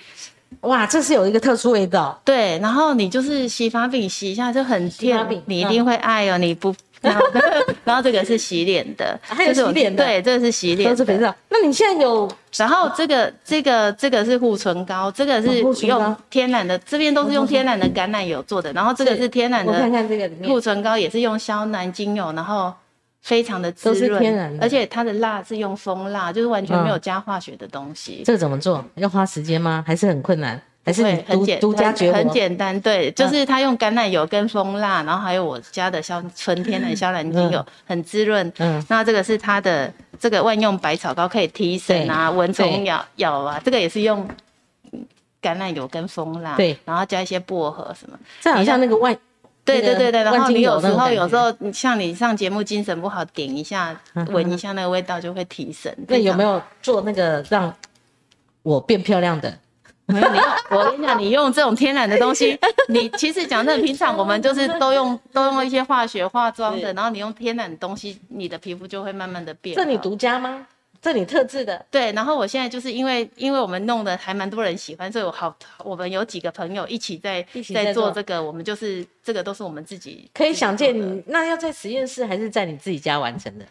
[0.62, 6.76] 哇，这是有一个特殊味道，对，然后你就是洗发饼洗一下就很洗发饼甜，你一定会爱哦，你不。
[7.04, 7.26] 然后，
[7.86, 10.90] 然后这个是洗脸的，还有这是洗脸的对，这个是洗脸。
[10.90, 11.34] 都是肥皂。
[11.50, 18.72] 那你现在有 然后这个这个这个是护唇膏，这个是用天然的，这边都是用天然的橄榄油做的。
[18.74, 22.74] 然后这个是天然的看这个护唇膏，也是用肖楠精油，然后
[23.22, 28.24] 非常的滋润，天然的而且它的蜡是用蜂蜡，就是完全没有嗯加化学的东西。
[28.26, 28.84] 这个怎么做？
[28.96, 29.84] 要花时间吗？
[29.88, 30.62] 还是很困难？
[30.86, 32.30] 还是对，很简独独家绝很很？
[32.30, 38.52] 简单，对，就是他用橄榄油跟蜂蜡，然后还有我家的消纯天然香兰精油，很滋润。
[38.58, 44.28] 嗯，那这个是它的这个万用百草膏，可以提神啊，蚊虫咬咬啊，这个也是用
[44.92, 45.06] 嗯
[45.42, 48.18] 橄榄油跟蜂蜡，对，然后加一些薄荷什么。
[48.42, 49.16] 这好像那个万
[49.66, 53.96] 对对对对，然后你有时候有时候像你上节目精神不好，点一下
[54.30, 55.96] 闻一下那个味道就会提神。
[56.08, 56.44] 那有没？
[56.44, 57.72] 有做那个让
[58.64, 59.56] 我变漂亮的？
[60.10, 62.58] 没有，你用我跟你讲，你用这种天然的东西，
[62.90, 69.76] 你其实讲真的，平常我们就是都用都用一些化学化妆的，然后你用天然的东西，你的皮肤就会慢慢的变。
[69.76, 70.66] 这你独家吗？
[71.02, 71.86] 这你特制的？
[71.90, 75.56] 对，然后我现在就是因为因为我们弄的还蛮多人喜欢，所以我好
[75.86, 83.66] 我们有几个朋友一起在一起在在做做这个，我们就是这个都是我们自己可以想见你那要在实验室还是在你自己家完成的？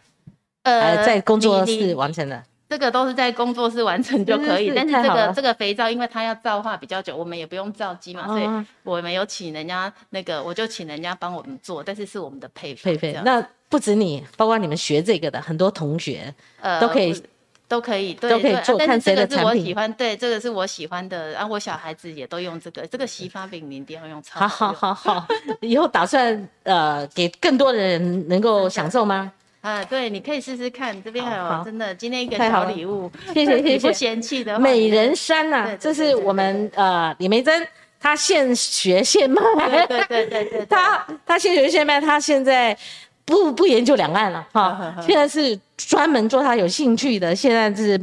[0.63, 2.43] 呃，在工作室完成的。
[2.69, 13.25] 这个都是在工作室完成就可以，是是但是这个这个肥皂，因为它要皂化比较久，我们也不用皂机嘛，所以嗯我们有请人家那个，我就请人家帮我们做，但是是我们的配方佩佩这，样。
[13.25, 17.23] 那不止你，包括你们学这个的很多同学，呃都可以
[17.69, 25.27] 都可以，对都可以做看谁是这个是的产品我喜欢，对，这个是我喜欢的，然后我小孩子也都用这个，这个洗发饼你一定要用超好好好好，
[25.61, 29.33] 以后打算呃给更多的人能够享受吗？
[29.61, 33.93] 啊，对，你可以试试看，这边还有真的今天一个小礼物， 谢谢谢你不谢。
[33.93, 37.67] 嫌弃的美人山呐、对对这是我们呃李梅珍
[38.01, 39.43] 她现学现卖，
[39.87, 42.77] 对对对对对，她她现学现卖，她现在
[43.25, 47.99] 不不研究两岸了哈， 现在是专门做他有兴趣的，现在是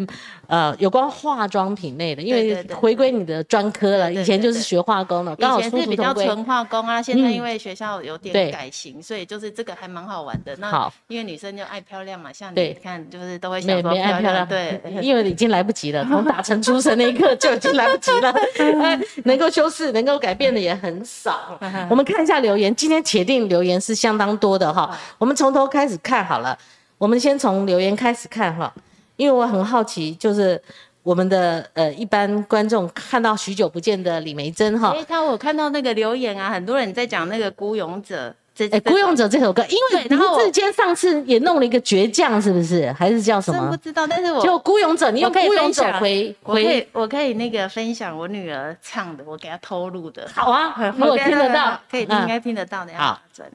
[0.47, 5.81] 呃有关化妆品类的，因为回归你的专科了，以前就是对学化工的，刚好以前。
[5.81, 7.33] 是比较纯化工啊，现在嗯。
[7.33, 8.31] 因为学校有对。
[8.31, 10.55] 点改型，所以就是这个还蛮好玩的。
[10.57, 10.93] 那好。
[11.07, 21.59] 因为女生就爱漂亮嘛，像你看就是都会没想说没爱漂亮，对，因为已经来不及了，从打成出生那一刻 就已经来不及了，呃 能够修饰、能够改变的也很少。
[21.89, 26.57] 我们看一下留言，今天铁定留言是相当多的哈，我们从头开始看好了，
[26.97, 28.73] 我们先从留言开始看哈，
[29.17, 30.61] 因为我很好奇，就是
[31.03, 42.89] 我们的呃一般观众看到许久不见的李梅珍哈，哎，他我看到那个留言啊，很多人在讲那个孤勇者，这哎，《孤勇者》这首歌，因为林对然后志坚上次也弄了一个倔强，是不是？
[42.93, 43.59] 还是叫什么？
[43.59, 52.93] 真不知道，但是我就《孤勇者》，你用《我可以孤勇者分享》回我可回以我可以那个分享我女儿唱的，我给她偷录的，好啊，如果听得到，可以听，应嗯该听得到的。
[52.93, 53.45] 好，真，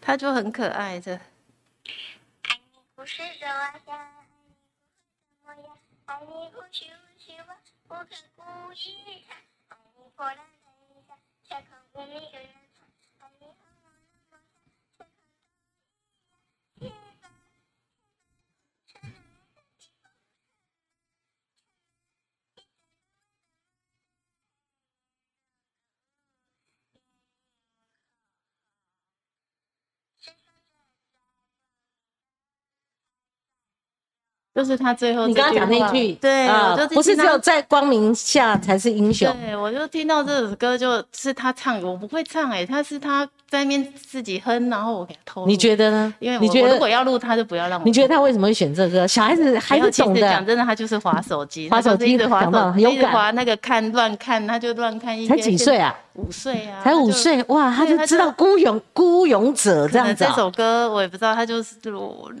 [0.00, 1.18] 她就很可爱，这
[3.00, 4.26] 不是手啊呀，
[5.46, 5.72] 爱你不是什么呀？
[6.04, 7.56] 爱你不是无须我
[7.88, 8.04] 不可
[8.36, 8.42] 故
[8.74, 9.38] 意看，
[9.68, 12.50] 爱你破烂的衣裳，却看不明的人
[13.20, 14.38] 爱你和我的梦
[14.98, 16.92] 想，
[18.86, 19.10] 却看
[19.54, 19.90] 不见。
[34.54, 45.44] 就是他最后你刚刚讲那句，对，啊我就不是只有在光明下才是英雄，对，我就听到这首歌，就是他唱，我不会唱哎、他是他在那边自己哼，然后我给他偷。
[45.44, 46.14] 你觉得呢？
[46.20, 47.84] 因为我你觉得如果要录，他就不要让我。
[47.84, 49.06] 你觉得他为什么会选这个歌？
[49.08, 55.34] 小孩子还是懂的讲，真的，他就是滑手机，滑手机一直滑手机，一直滑那个看乱看，他就乱看一些。
[55.34, 55.76] 才几岁？
[55.76, 55.94] 啊？
[56.14, 60.30] 五岁啊，才五岁，哇，他就知道孤勇孤勇者这样子这。
[60.32, 61.76] 首歌我也不知道，他就是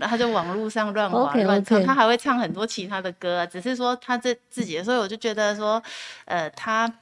[0.00, 5.82] 他就网络上乱滑乱唱他还会唱很多其他的歌啊，只是说他这自己的，所以我就觉得说，
[6.24, 6.92] 呃，他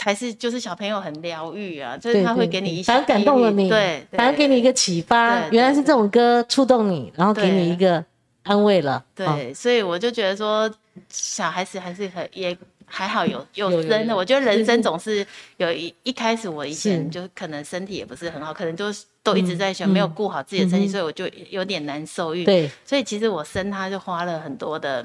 [0.00, 8.02] 还是就是小朋友很疗愈啊，就是他会给你一些反正感动了你，对，反正给你一个启发原来是这种歌触动你，然后给你一个
[8.44, 9.04] 安慰了。
[9.14, 10.72] 对，哦所以我就觉得说，
[11.08, 14.16] 小孩子还是很也还好有有生的。
[14.16, 15.24] 我觉得人生总是
[15.58, 22.44] 有一一开始我以前就可能身体也不是很好，可能就是都一直在想嗯没有顾好自己的身体，嗯所以我就有点难受孕。
[22.44, 25.04] 对，所以其实我生他就花了很多的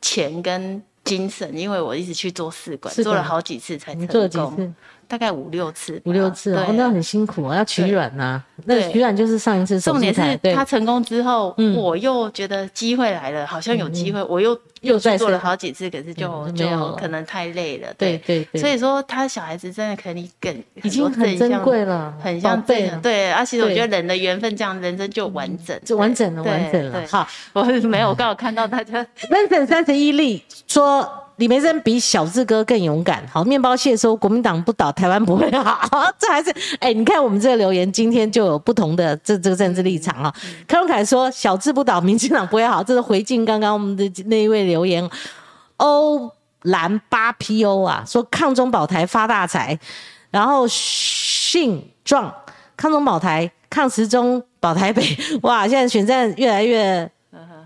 [0.00, 4.74] 钱跟精神，因为我一直去做试管，做了好几次才成功，次？
[5.08, 8.42] 大概五六次，五六次那很辛苦啊，要取卵呐。
[8.64, 8.92] 那对。
[8.92, 11.76] 取卵就是上一次重点，是他成功之后，嗯。
[11.76, 17.88] 我又觉得机会来了，好像有机会，我又又再做了好几次，可是就嗯就可能太累了。
[17.98, 18.42] 对对。
[18.52, 23.32] 对，所以说他小孩子真的可以更已经很珍贵，了，很像宝贝了，这样对。
[23.32, 27.06] 而且我对觉得人的缘分这样，人生就完整，就完整了，对完整了。
[27.08, 27.26] 好。
[27.52, 33.22] 我没有，我刚好看到大家 Vincent 三十一例说李梅珍比小智哥更勇敢。
[33.30, 36.10] 好，面包蟹说国民党不倒，台湾不会好。
[36.18, 40.34] 这还是哎，你看我们这个留言，今天就有不同的这这个政治立场啊。
[40.66, 45.08] 柯文凯说小智不倒，民进党不会好，这是回敬刚刚我们的那一位留言。
[45.76, 46.32] 欧
[46.62, 49.78] 蓝八 PO 啊，说抗中保台发大财，
[50.30, 52.32] 然后信壮
[52.78, 55.04] 抗中保台抗时中保台北，
[55.42, 57.10] 哇，现在选战越来越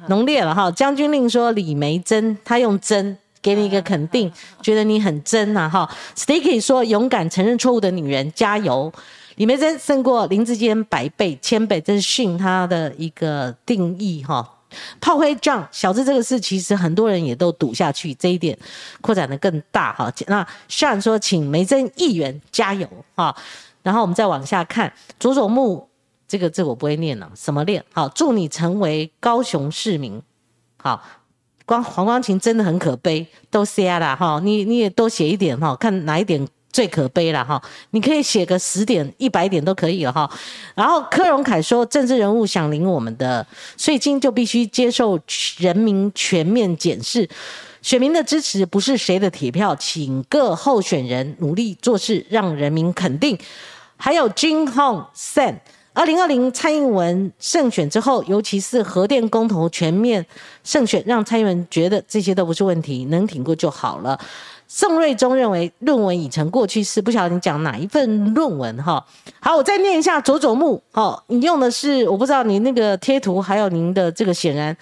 [0.09, 0.69] 浓烈了哈。
[0.73, 3.17] 将军令说李梅珍，他用真。
[3.43, 4.31] 给你一个肯定，
[4.63, 5.89] 觉得你很真呐、哈。
[6.17, 8.93] Sticky 说勇敢承认错误的女人，加油！
[9.37, 14.57] 李梅珍胜过林志坚百倍千倍，这是训他的一个定义哈。
[15.01, 18.57] 炮灰仗小智这个事，其实很多人也都赌下去，这一点
[19.01, 20.13] 扩展的更大哈。
[20.27, 23.35] 那 Sean 说，请梅珍议员加油哈。
[23.83, 25.89] 然后我们再往下看，佐佐木
[26.29, 27.83] 这个字我不会念了，什么念？
[27.95, 30.23] 好，祝你成为高雄市民。
[30.77, 31.03] 好，
[31.71, 34.41] 光黄光琴真的很可悲，都瞎啦哈。
[34.43, 37.63] 你你也多写一点哈，看哪一点最可悲了哈。
[37.91, 40.29] 你可以写个十点、一百点都可以了哈。
[40.75, 43.47] 然后柯荣凯说，政治人物想领我们的
[43.77, 45.17] 税金，就必须接受
[45.59, 47.29] 人民全面检视。
[47.83, 53.39] 选民的支持不是谁的铁票，请各候选人努力做事，让人民肯定。
[53.97, 55.55] 还有金 Hong Sen，
[55.93, 60.25] 二零二零蔡英文胜选之后，尤其是核电公投全面
[60.63, 64.19] 胜选，让蔡英文觉得这些都不是问题，能挺过就好了。
[64.69, 69.05] 宋瑞忠认为论文已成过去式，不晓得你讲哪一份论文哈？
[69.41, 74.77] 好，我再念一下佐佐木，哦，你用的是我不知道你那个贴图，还有您的这个显然，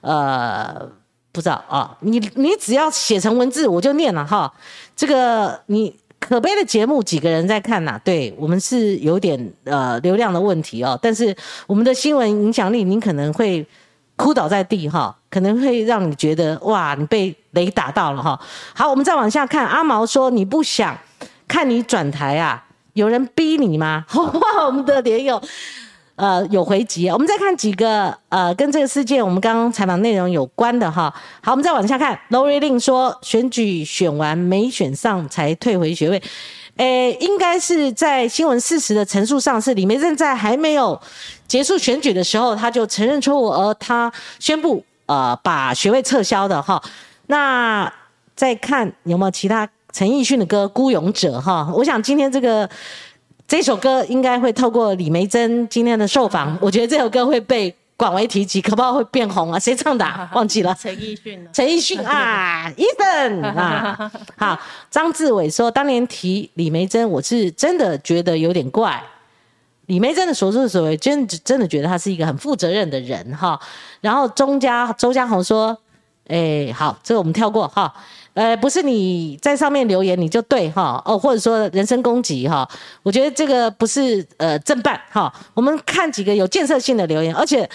[0.00, 0.88] 呃。
[1.34, 4.52] 不知道啊，你你只要写成文字，我就念了哈。
[4.94, 8.00] 这个你可悲的节目几个人在看呐？
[8.04, 13.66] 对我们是有点呃流量的问题哦，但是我们的新闻影响力，您可能会
[14.14, 18.38] 哭倒在地哈，可能会让你觉得哇，你被雷打到了哈。
[18.72, 20.96] 好，我们再往下看，阿毛说你不想
[21.48, 22.64] 看你转台啊？
[22.92, 24.06] 有人逼你吗？
[24.14, 25.42] 哇，我们的连友。
[26.14, 27.08] 呃，有回击。
[27.08, 31.12] 我们再看几个呃，跟这个事件我们刚刚采访内容有关的哈。
[31.42, 32.18] 好，我们再往下看。
[32.28, 36.22] 罗瑞令说，选举选完没选上才退回学位。
[36.76, 41.00] 诶，应该是在新闻事实的陈述上，是李梅正在还没有
[41.46, 46.82] 结束选举的时候，他就承认错误，而他宣布呃把学位撤销的哈。
[47.26, 47.92] 那
[48.36, 51.72] 再看有没有其他陈奕迅的歌《孤勇者》哈。
[51.74, 52.68] 我想今天这个。
[53.46, 59.58] 这首歌应该会透过李梅珍今天的受访，我觉得这首歌会被广为提及，可不好会变红啊？
[59.58, 60.04] 谁唱的？
[60.32, 60.74] 忘记了。
[60.80, 61.48] 陈奕迅。
[61.52, 64.58] 陈奕迅啊，Ethan 啊， 好。
[64.90, 69.02] 张志伟说，当年提李梅珍，我是真的觉得有点怪。
[69.86, 73.60] 李梅珍的所作所为，真真的觉得他是一个很负责任的人哈。
[74.00, 75.76] 然后钟家周家宏说，
[76.28, 77.92] 哎，好，这个我们跳过哈。
[78.34, 82.66] 呃，不是你在上面留言你就对哈哦，或者说人身攻击哈，
[83.02, 85.32] 我觉得这个不是呃正办哈。
[85.52, 87.68] 我们看几个有建设性的留言，而且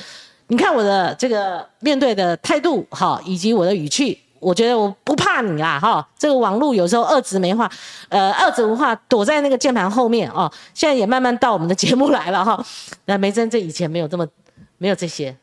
[0.48, 6.08] 你看我的这个面对的态度哈，以及我的语气，我觉得我不怕你啦哈。
[6.18, 7.70] 这个网络有时候二字没话，
[8.10, 12.66] 呃二字无话躲在那个键盘后面哦，现在也慢慢到我们的节目来了哈。
[13.06, 14.28] 那梅珍这以前没有这么
[14.80, 15.36] 没有这些。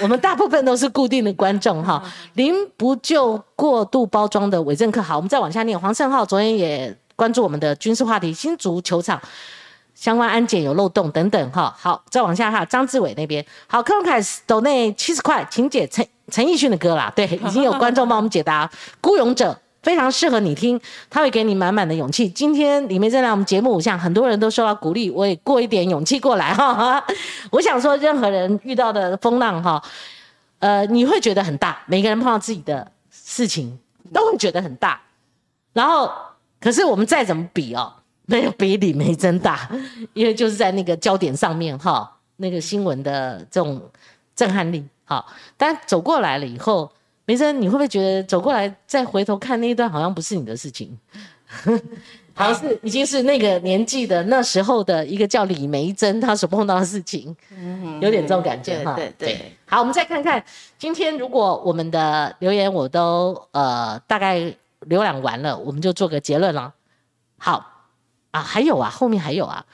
[0.00, 2.02] 我们大部分都是固定的观众哈，
[2.34, 5.00] 您不就过度包装的伪政客？
[5.00, 5.78] 好，我们再往下念。
[5.78, 9.20] 黄胜浩昨天也关注我们的军事话题，新足球场
[9.94, 11.74] 相关安检有漏洞等等哈。
[11.78, 17.12] 好，再往下哈，张志伟那边好，柯文凯斯抖内七十块，请解陈陈奕迅的歌啦。
[17.14, 18.66] 对，已经有观众帮我们解答
[19.00, 19.52] 《孤勇者》。
[19.88, 20.78] 非常适合你听，
[21.08, 22.28] 他会给你满满的勇气。
[22.28, 27.02] 今天李梅在来我们节目，像很多人都受到鼓励，我也过一点勇气过来哈。
[27.50, 29.82] 我想说，任何人遇到的风浪哈，
[30.58, 31.82] 呃，你会觉得很大。
[31.86, 33.78] 每个人碰到自己的事情
[34.12, 35.00] 都会觉得很大。
[35.72, 36.12] 然后，
[36.60, 37.90] 可是我们再怎么比哦，
[38.26, 39.70] 没有比李梅真大，
[40.12, 43.80] 因为就是在那个焦点上面哈，那个新闻的这种
[44.36, 45.24] 震撼力好，
[45.56, 46.92] 但走过来了以后。
[47.28, 50.98] 梅珍，你会不会觉得走过来再回头看那一段，好像不是你的事情？
[52.32, 57.36] 好像是已经是那个年纪的那时候的一个叫李梅珍，她所碰到的事情，
[58.00, 58.94] 有点这种感觉哈。
[58.94, 59.52] 对对。
[59.66, 60.42] 好，我们再看看
[60.78, 64.38] 今天，如果我们的留言我都呃大概
[64.88, 66.72] 浏览完了，我们就做个结论了。
[67.36, 67.62] 好
[68.30, 69.66] 啊，还有啊，后面还有啊。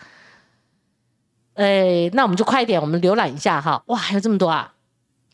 [1.55, 3.81] 哎，那我们就快一点，我们浏览一下哈。
[3.87, 4.74] 哇，还有这么多啊！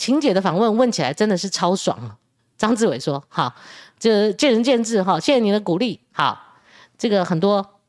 [0.00, 2.16] 晴姐的访问问起来真的是超爽。
[2.56, 3.54] 张志伟说：“好，
[3.98, 6.00] 这见仁见智哈，谢谢你的鼓励。
[6.10, 6.56] 好，
[6.96, 7.80] 这个很多，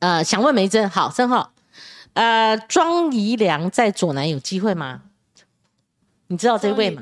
[0.00, 1.52] 呃，想问梅珍，好，申浩，
[2.14, 5.02] 呃，庄宜良在左南有机会吗？
[6.26, 7.00] 你知道这位吗？”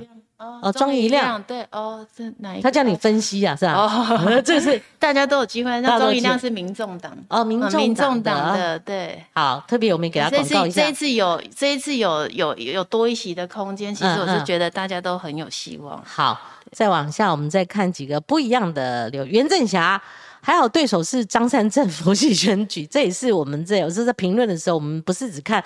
[0.63, 2.63] 哦，庄宜亮，对，哦，这哪一？
[2.63, 3.75] 他叫你分析啊，是吧？
[3.75, 5.71] 哦， 这是大家都有机会。
[5.83, 9.23] 那庄宜亮是民众党哦，民众党的，对。
[9.35, 10.81] 好，特别我们给他广告一下。
[10.81, 16.03] 这一次有，这一次有有有多一席的空间，其实我是觉得大家都很有希望。
[16.07, 16.41] 好，
[16.73, 20.01] 再往下，我们再看几个不一样的刘袁振霞，
[20.41, 25.63] 还好对手是张善政佛系选举，这也是我们这有时候在评论的时候，我们不是只看。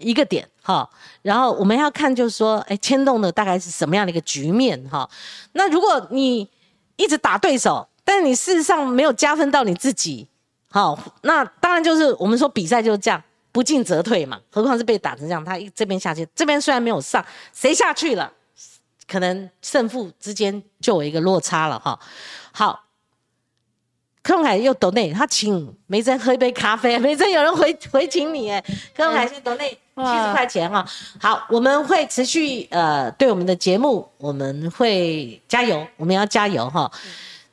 [0.00, 0.88] 一个点哈，
[1.22, 5.08] 然后我们要看就是说，哎，牵动的大概是什么样的一个局面哈？
[5.52, 6.48] 那如果你
[6.96, 10.26] 一直打对手，但你事实上没有加分到你自己，
[10.70, 13.22] 好，那当然就是我们说比赛就是这样，
[13.52, 14.40] 不进则退嘛。
[14.50, 18.32] 何况是被打成这样，他一这边下去，这边虽然没有上，谁下去了，
[19.06, 21.98] 可能胜负之间就有一个落差了哈。
[22.52, 22.84] 好。
[24.22, 26.98] 柯文凯又抖内，他请梅珍喝一杯咖啡。
[26.98, 28.62] 梅珍有人回回请你哎，
[28.94, 30.84] 柯文凯先抖内七十块钱哈。
[31.20, 36.90] 好，我们会持续呃对我们的节目，我们会加油，我们要加油哈。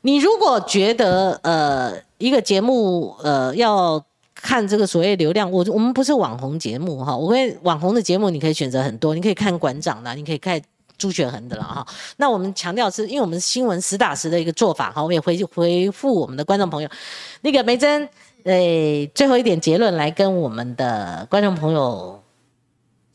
[0.02, 4.02] 你如果觉得呃一个节目，呃，要
[4.34, 7.16] 看这个所谓流量，我我们不是网红节目哈。
[7.16, 10.62] 我跟网红的节目，你可以选择很多，你可以看馆长的，你可以看
[10.98, 11.86] 朱雪恒的了哈。
[12.18, 16.90] 那我们强调是因为我们新闻实打实的一个做法哈，我们也回回复我们的观众朋友。
[17.42, 18.08] 那个梅珍，
[18.44, 22.22] 呃，最后一点结论来跟我们的观众朋友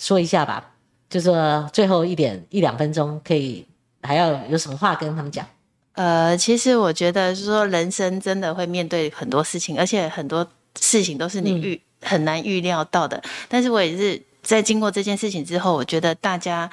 [0.02, 0.72] 说一下吧，
[1.08, 3.64] 就说最后一点一两分钟，可以
[4.02, 5.46] 还要有什么话跟他们讲？
[5.92, 10.44] 呃，其实我觉得是说，人生真的会面对很多事情，而且很多
[10.80, 13.22] 事情都是你预、很难预料到的。
[13.48, 16.68] 但是我也是在经过这件事情之后，我觉得大家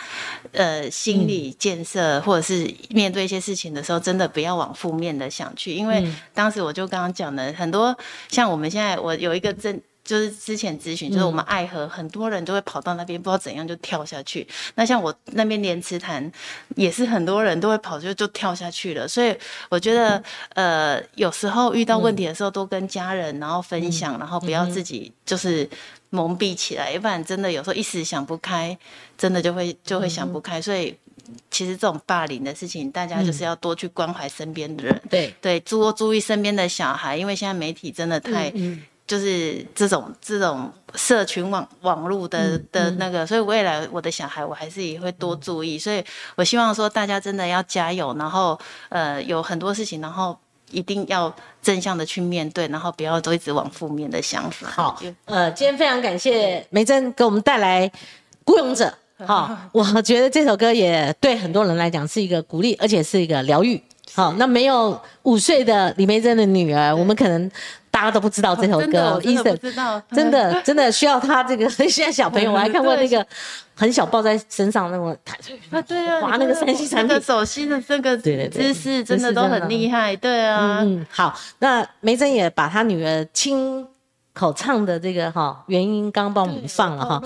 [0.53, 6.03] 呃心理建设或者是面对一些事情的时候，真的不要往负面的想去，因为
[6.33, 7.95] 当时我就刚刚讲的很多，
[8.29, 9.79] 像我们现在我有一个真。
[10.09, 14.47] 就是之前咨询，就是我们爱河很多人都会跑到那边，不知道怎样就跳下去。
[14.73, 16.31] 那像我那边莲池潭，
[16.75, 19.07] 也是很多人都会跑就就跳下去了。
[19.07, 19.37] 所以
[19.69, 20.23] 我觉得，
[20.55, 25.69] 呃，有时候遇到问题的时候，多跟家人然后分享，然后不要自己就是
[26.09, 28.75] 蒙蔽起来，要不然真的有时候一时想不开，
[29.15, 30.59] 真的就会就会想不开。
[30.59, 30.97] 所以
[31.51, 38.51] 其实这种霸凌的事情，大家就是要多去关怀身边的人，对对，多注意身边的小孩，因为现在媒体真的太。
[39.09, 46.03] 就是这种这种社群网网络的的那个，所以未来我的小孩我还是也会多注意，所以
[46.35, 48.57] 我希望说大家真的要加油，然后
[48.89, 50.37] 呃有很多事情，然后
[50.69, 54.69] 一定要正向的去面对，然后不要都一直往负面的想法。
[54.69, 57.89] 好，呃，今天非常感谢梅珍给我们带来
[58.43, 58.93] 《孤勇者
[59.25, 63.81] 》好，我觉得这首歌也对很多人来讲是一个鼓励，而且是一个疗愈。
[64.13, 67.51] 好，那没有五岁的李梅珍的女儿，我们可能。
[67.91, 73.25] 大家都不知道这首歌，医生知道， 真的真的需要他这个 现在小朋友，我还看过那个
[73.75, 75.09] 很小抱在身上那种，
[75.71, 80.81] 啊对啊，划那个山西产品手心的这个姿势真的都很厉害，对啊。
[80.81, 83.85] 嗯，好，那梅珍也把她女儿亲
[84.33, 87.21] 口唱的这个哈原音刚帮我们放了哈。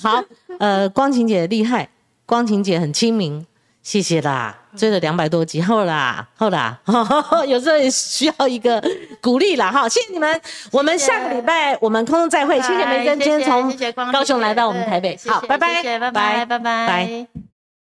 [0.00, 0.24] 好，
[0.58, 1.90] 呃，光晴姐厉害，
[2.24, 3.46] 光晴姐很亲民。
[3.82, 6.78] 谢谢啦，追了两百多集，后啦，后啦，
[7.48, 8.82] 有时候也需要一个
[9.20, 13.74] 鼓励啦，哈，谢谢你们，我们下个礼拜我们空中再会，谢谢梅珍今天从
[14.12, 17.49] 高雄来到我们台北，好，拜拜，拜拜，拜拜，拜。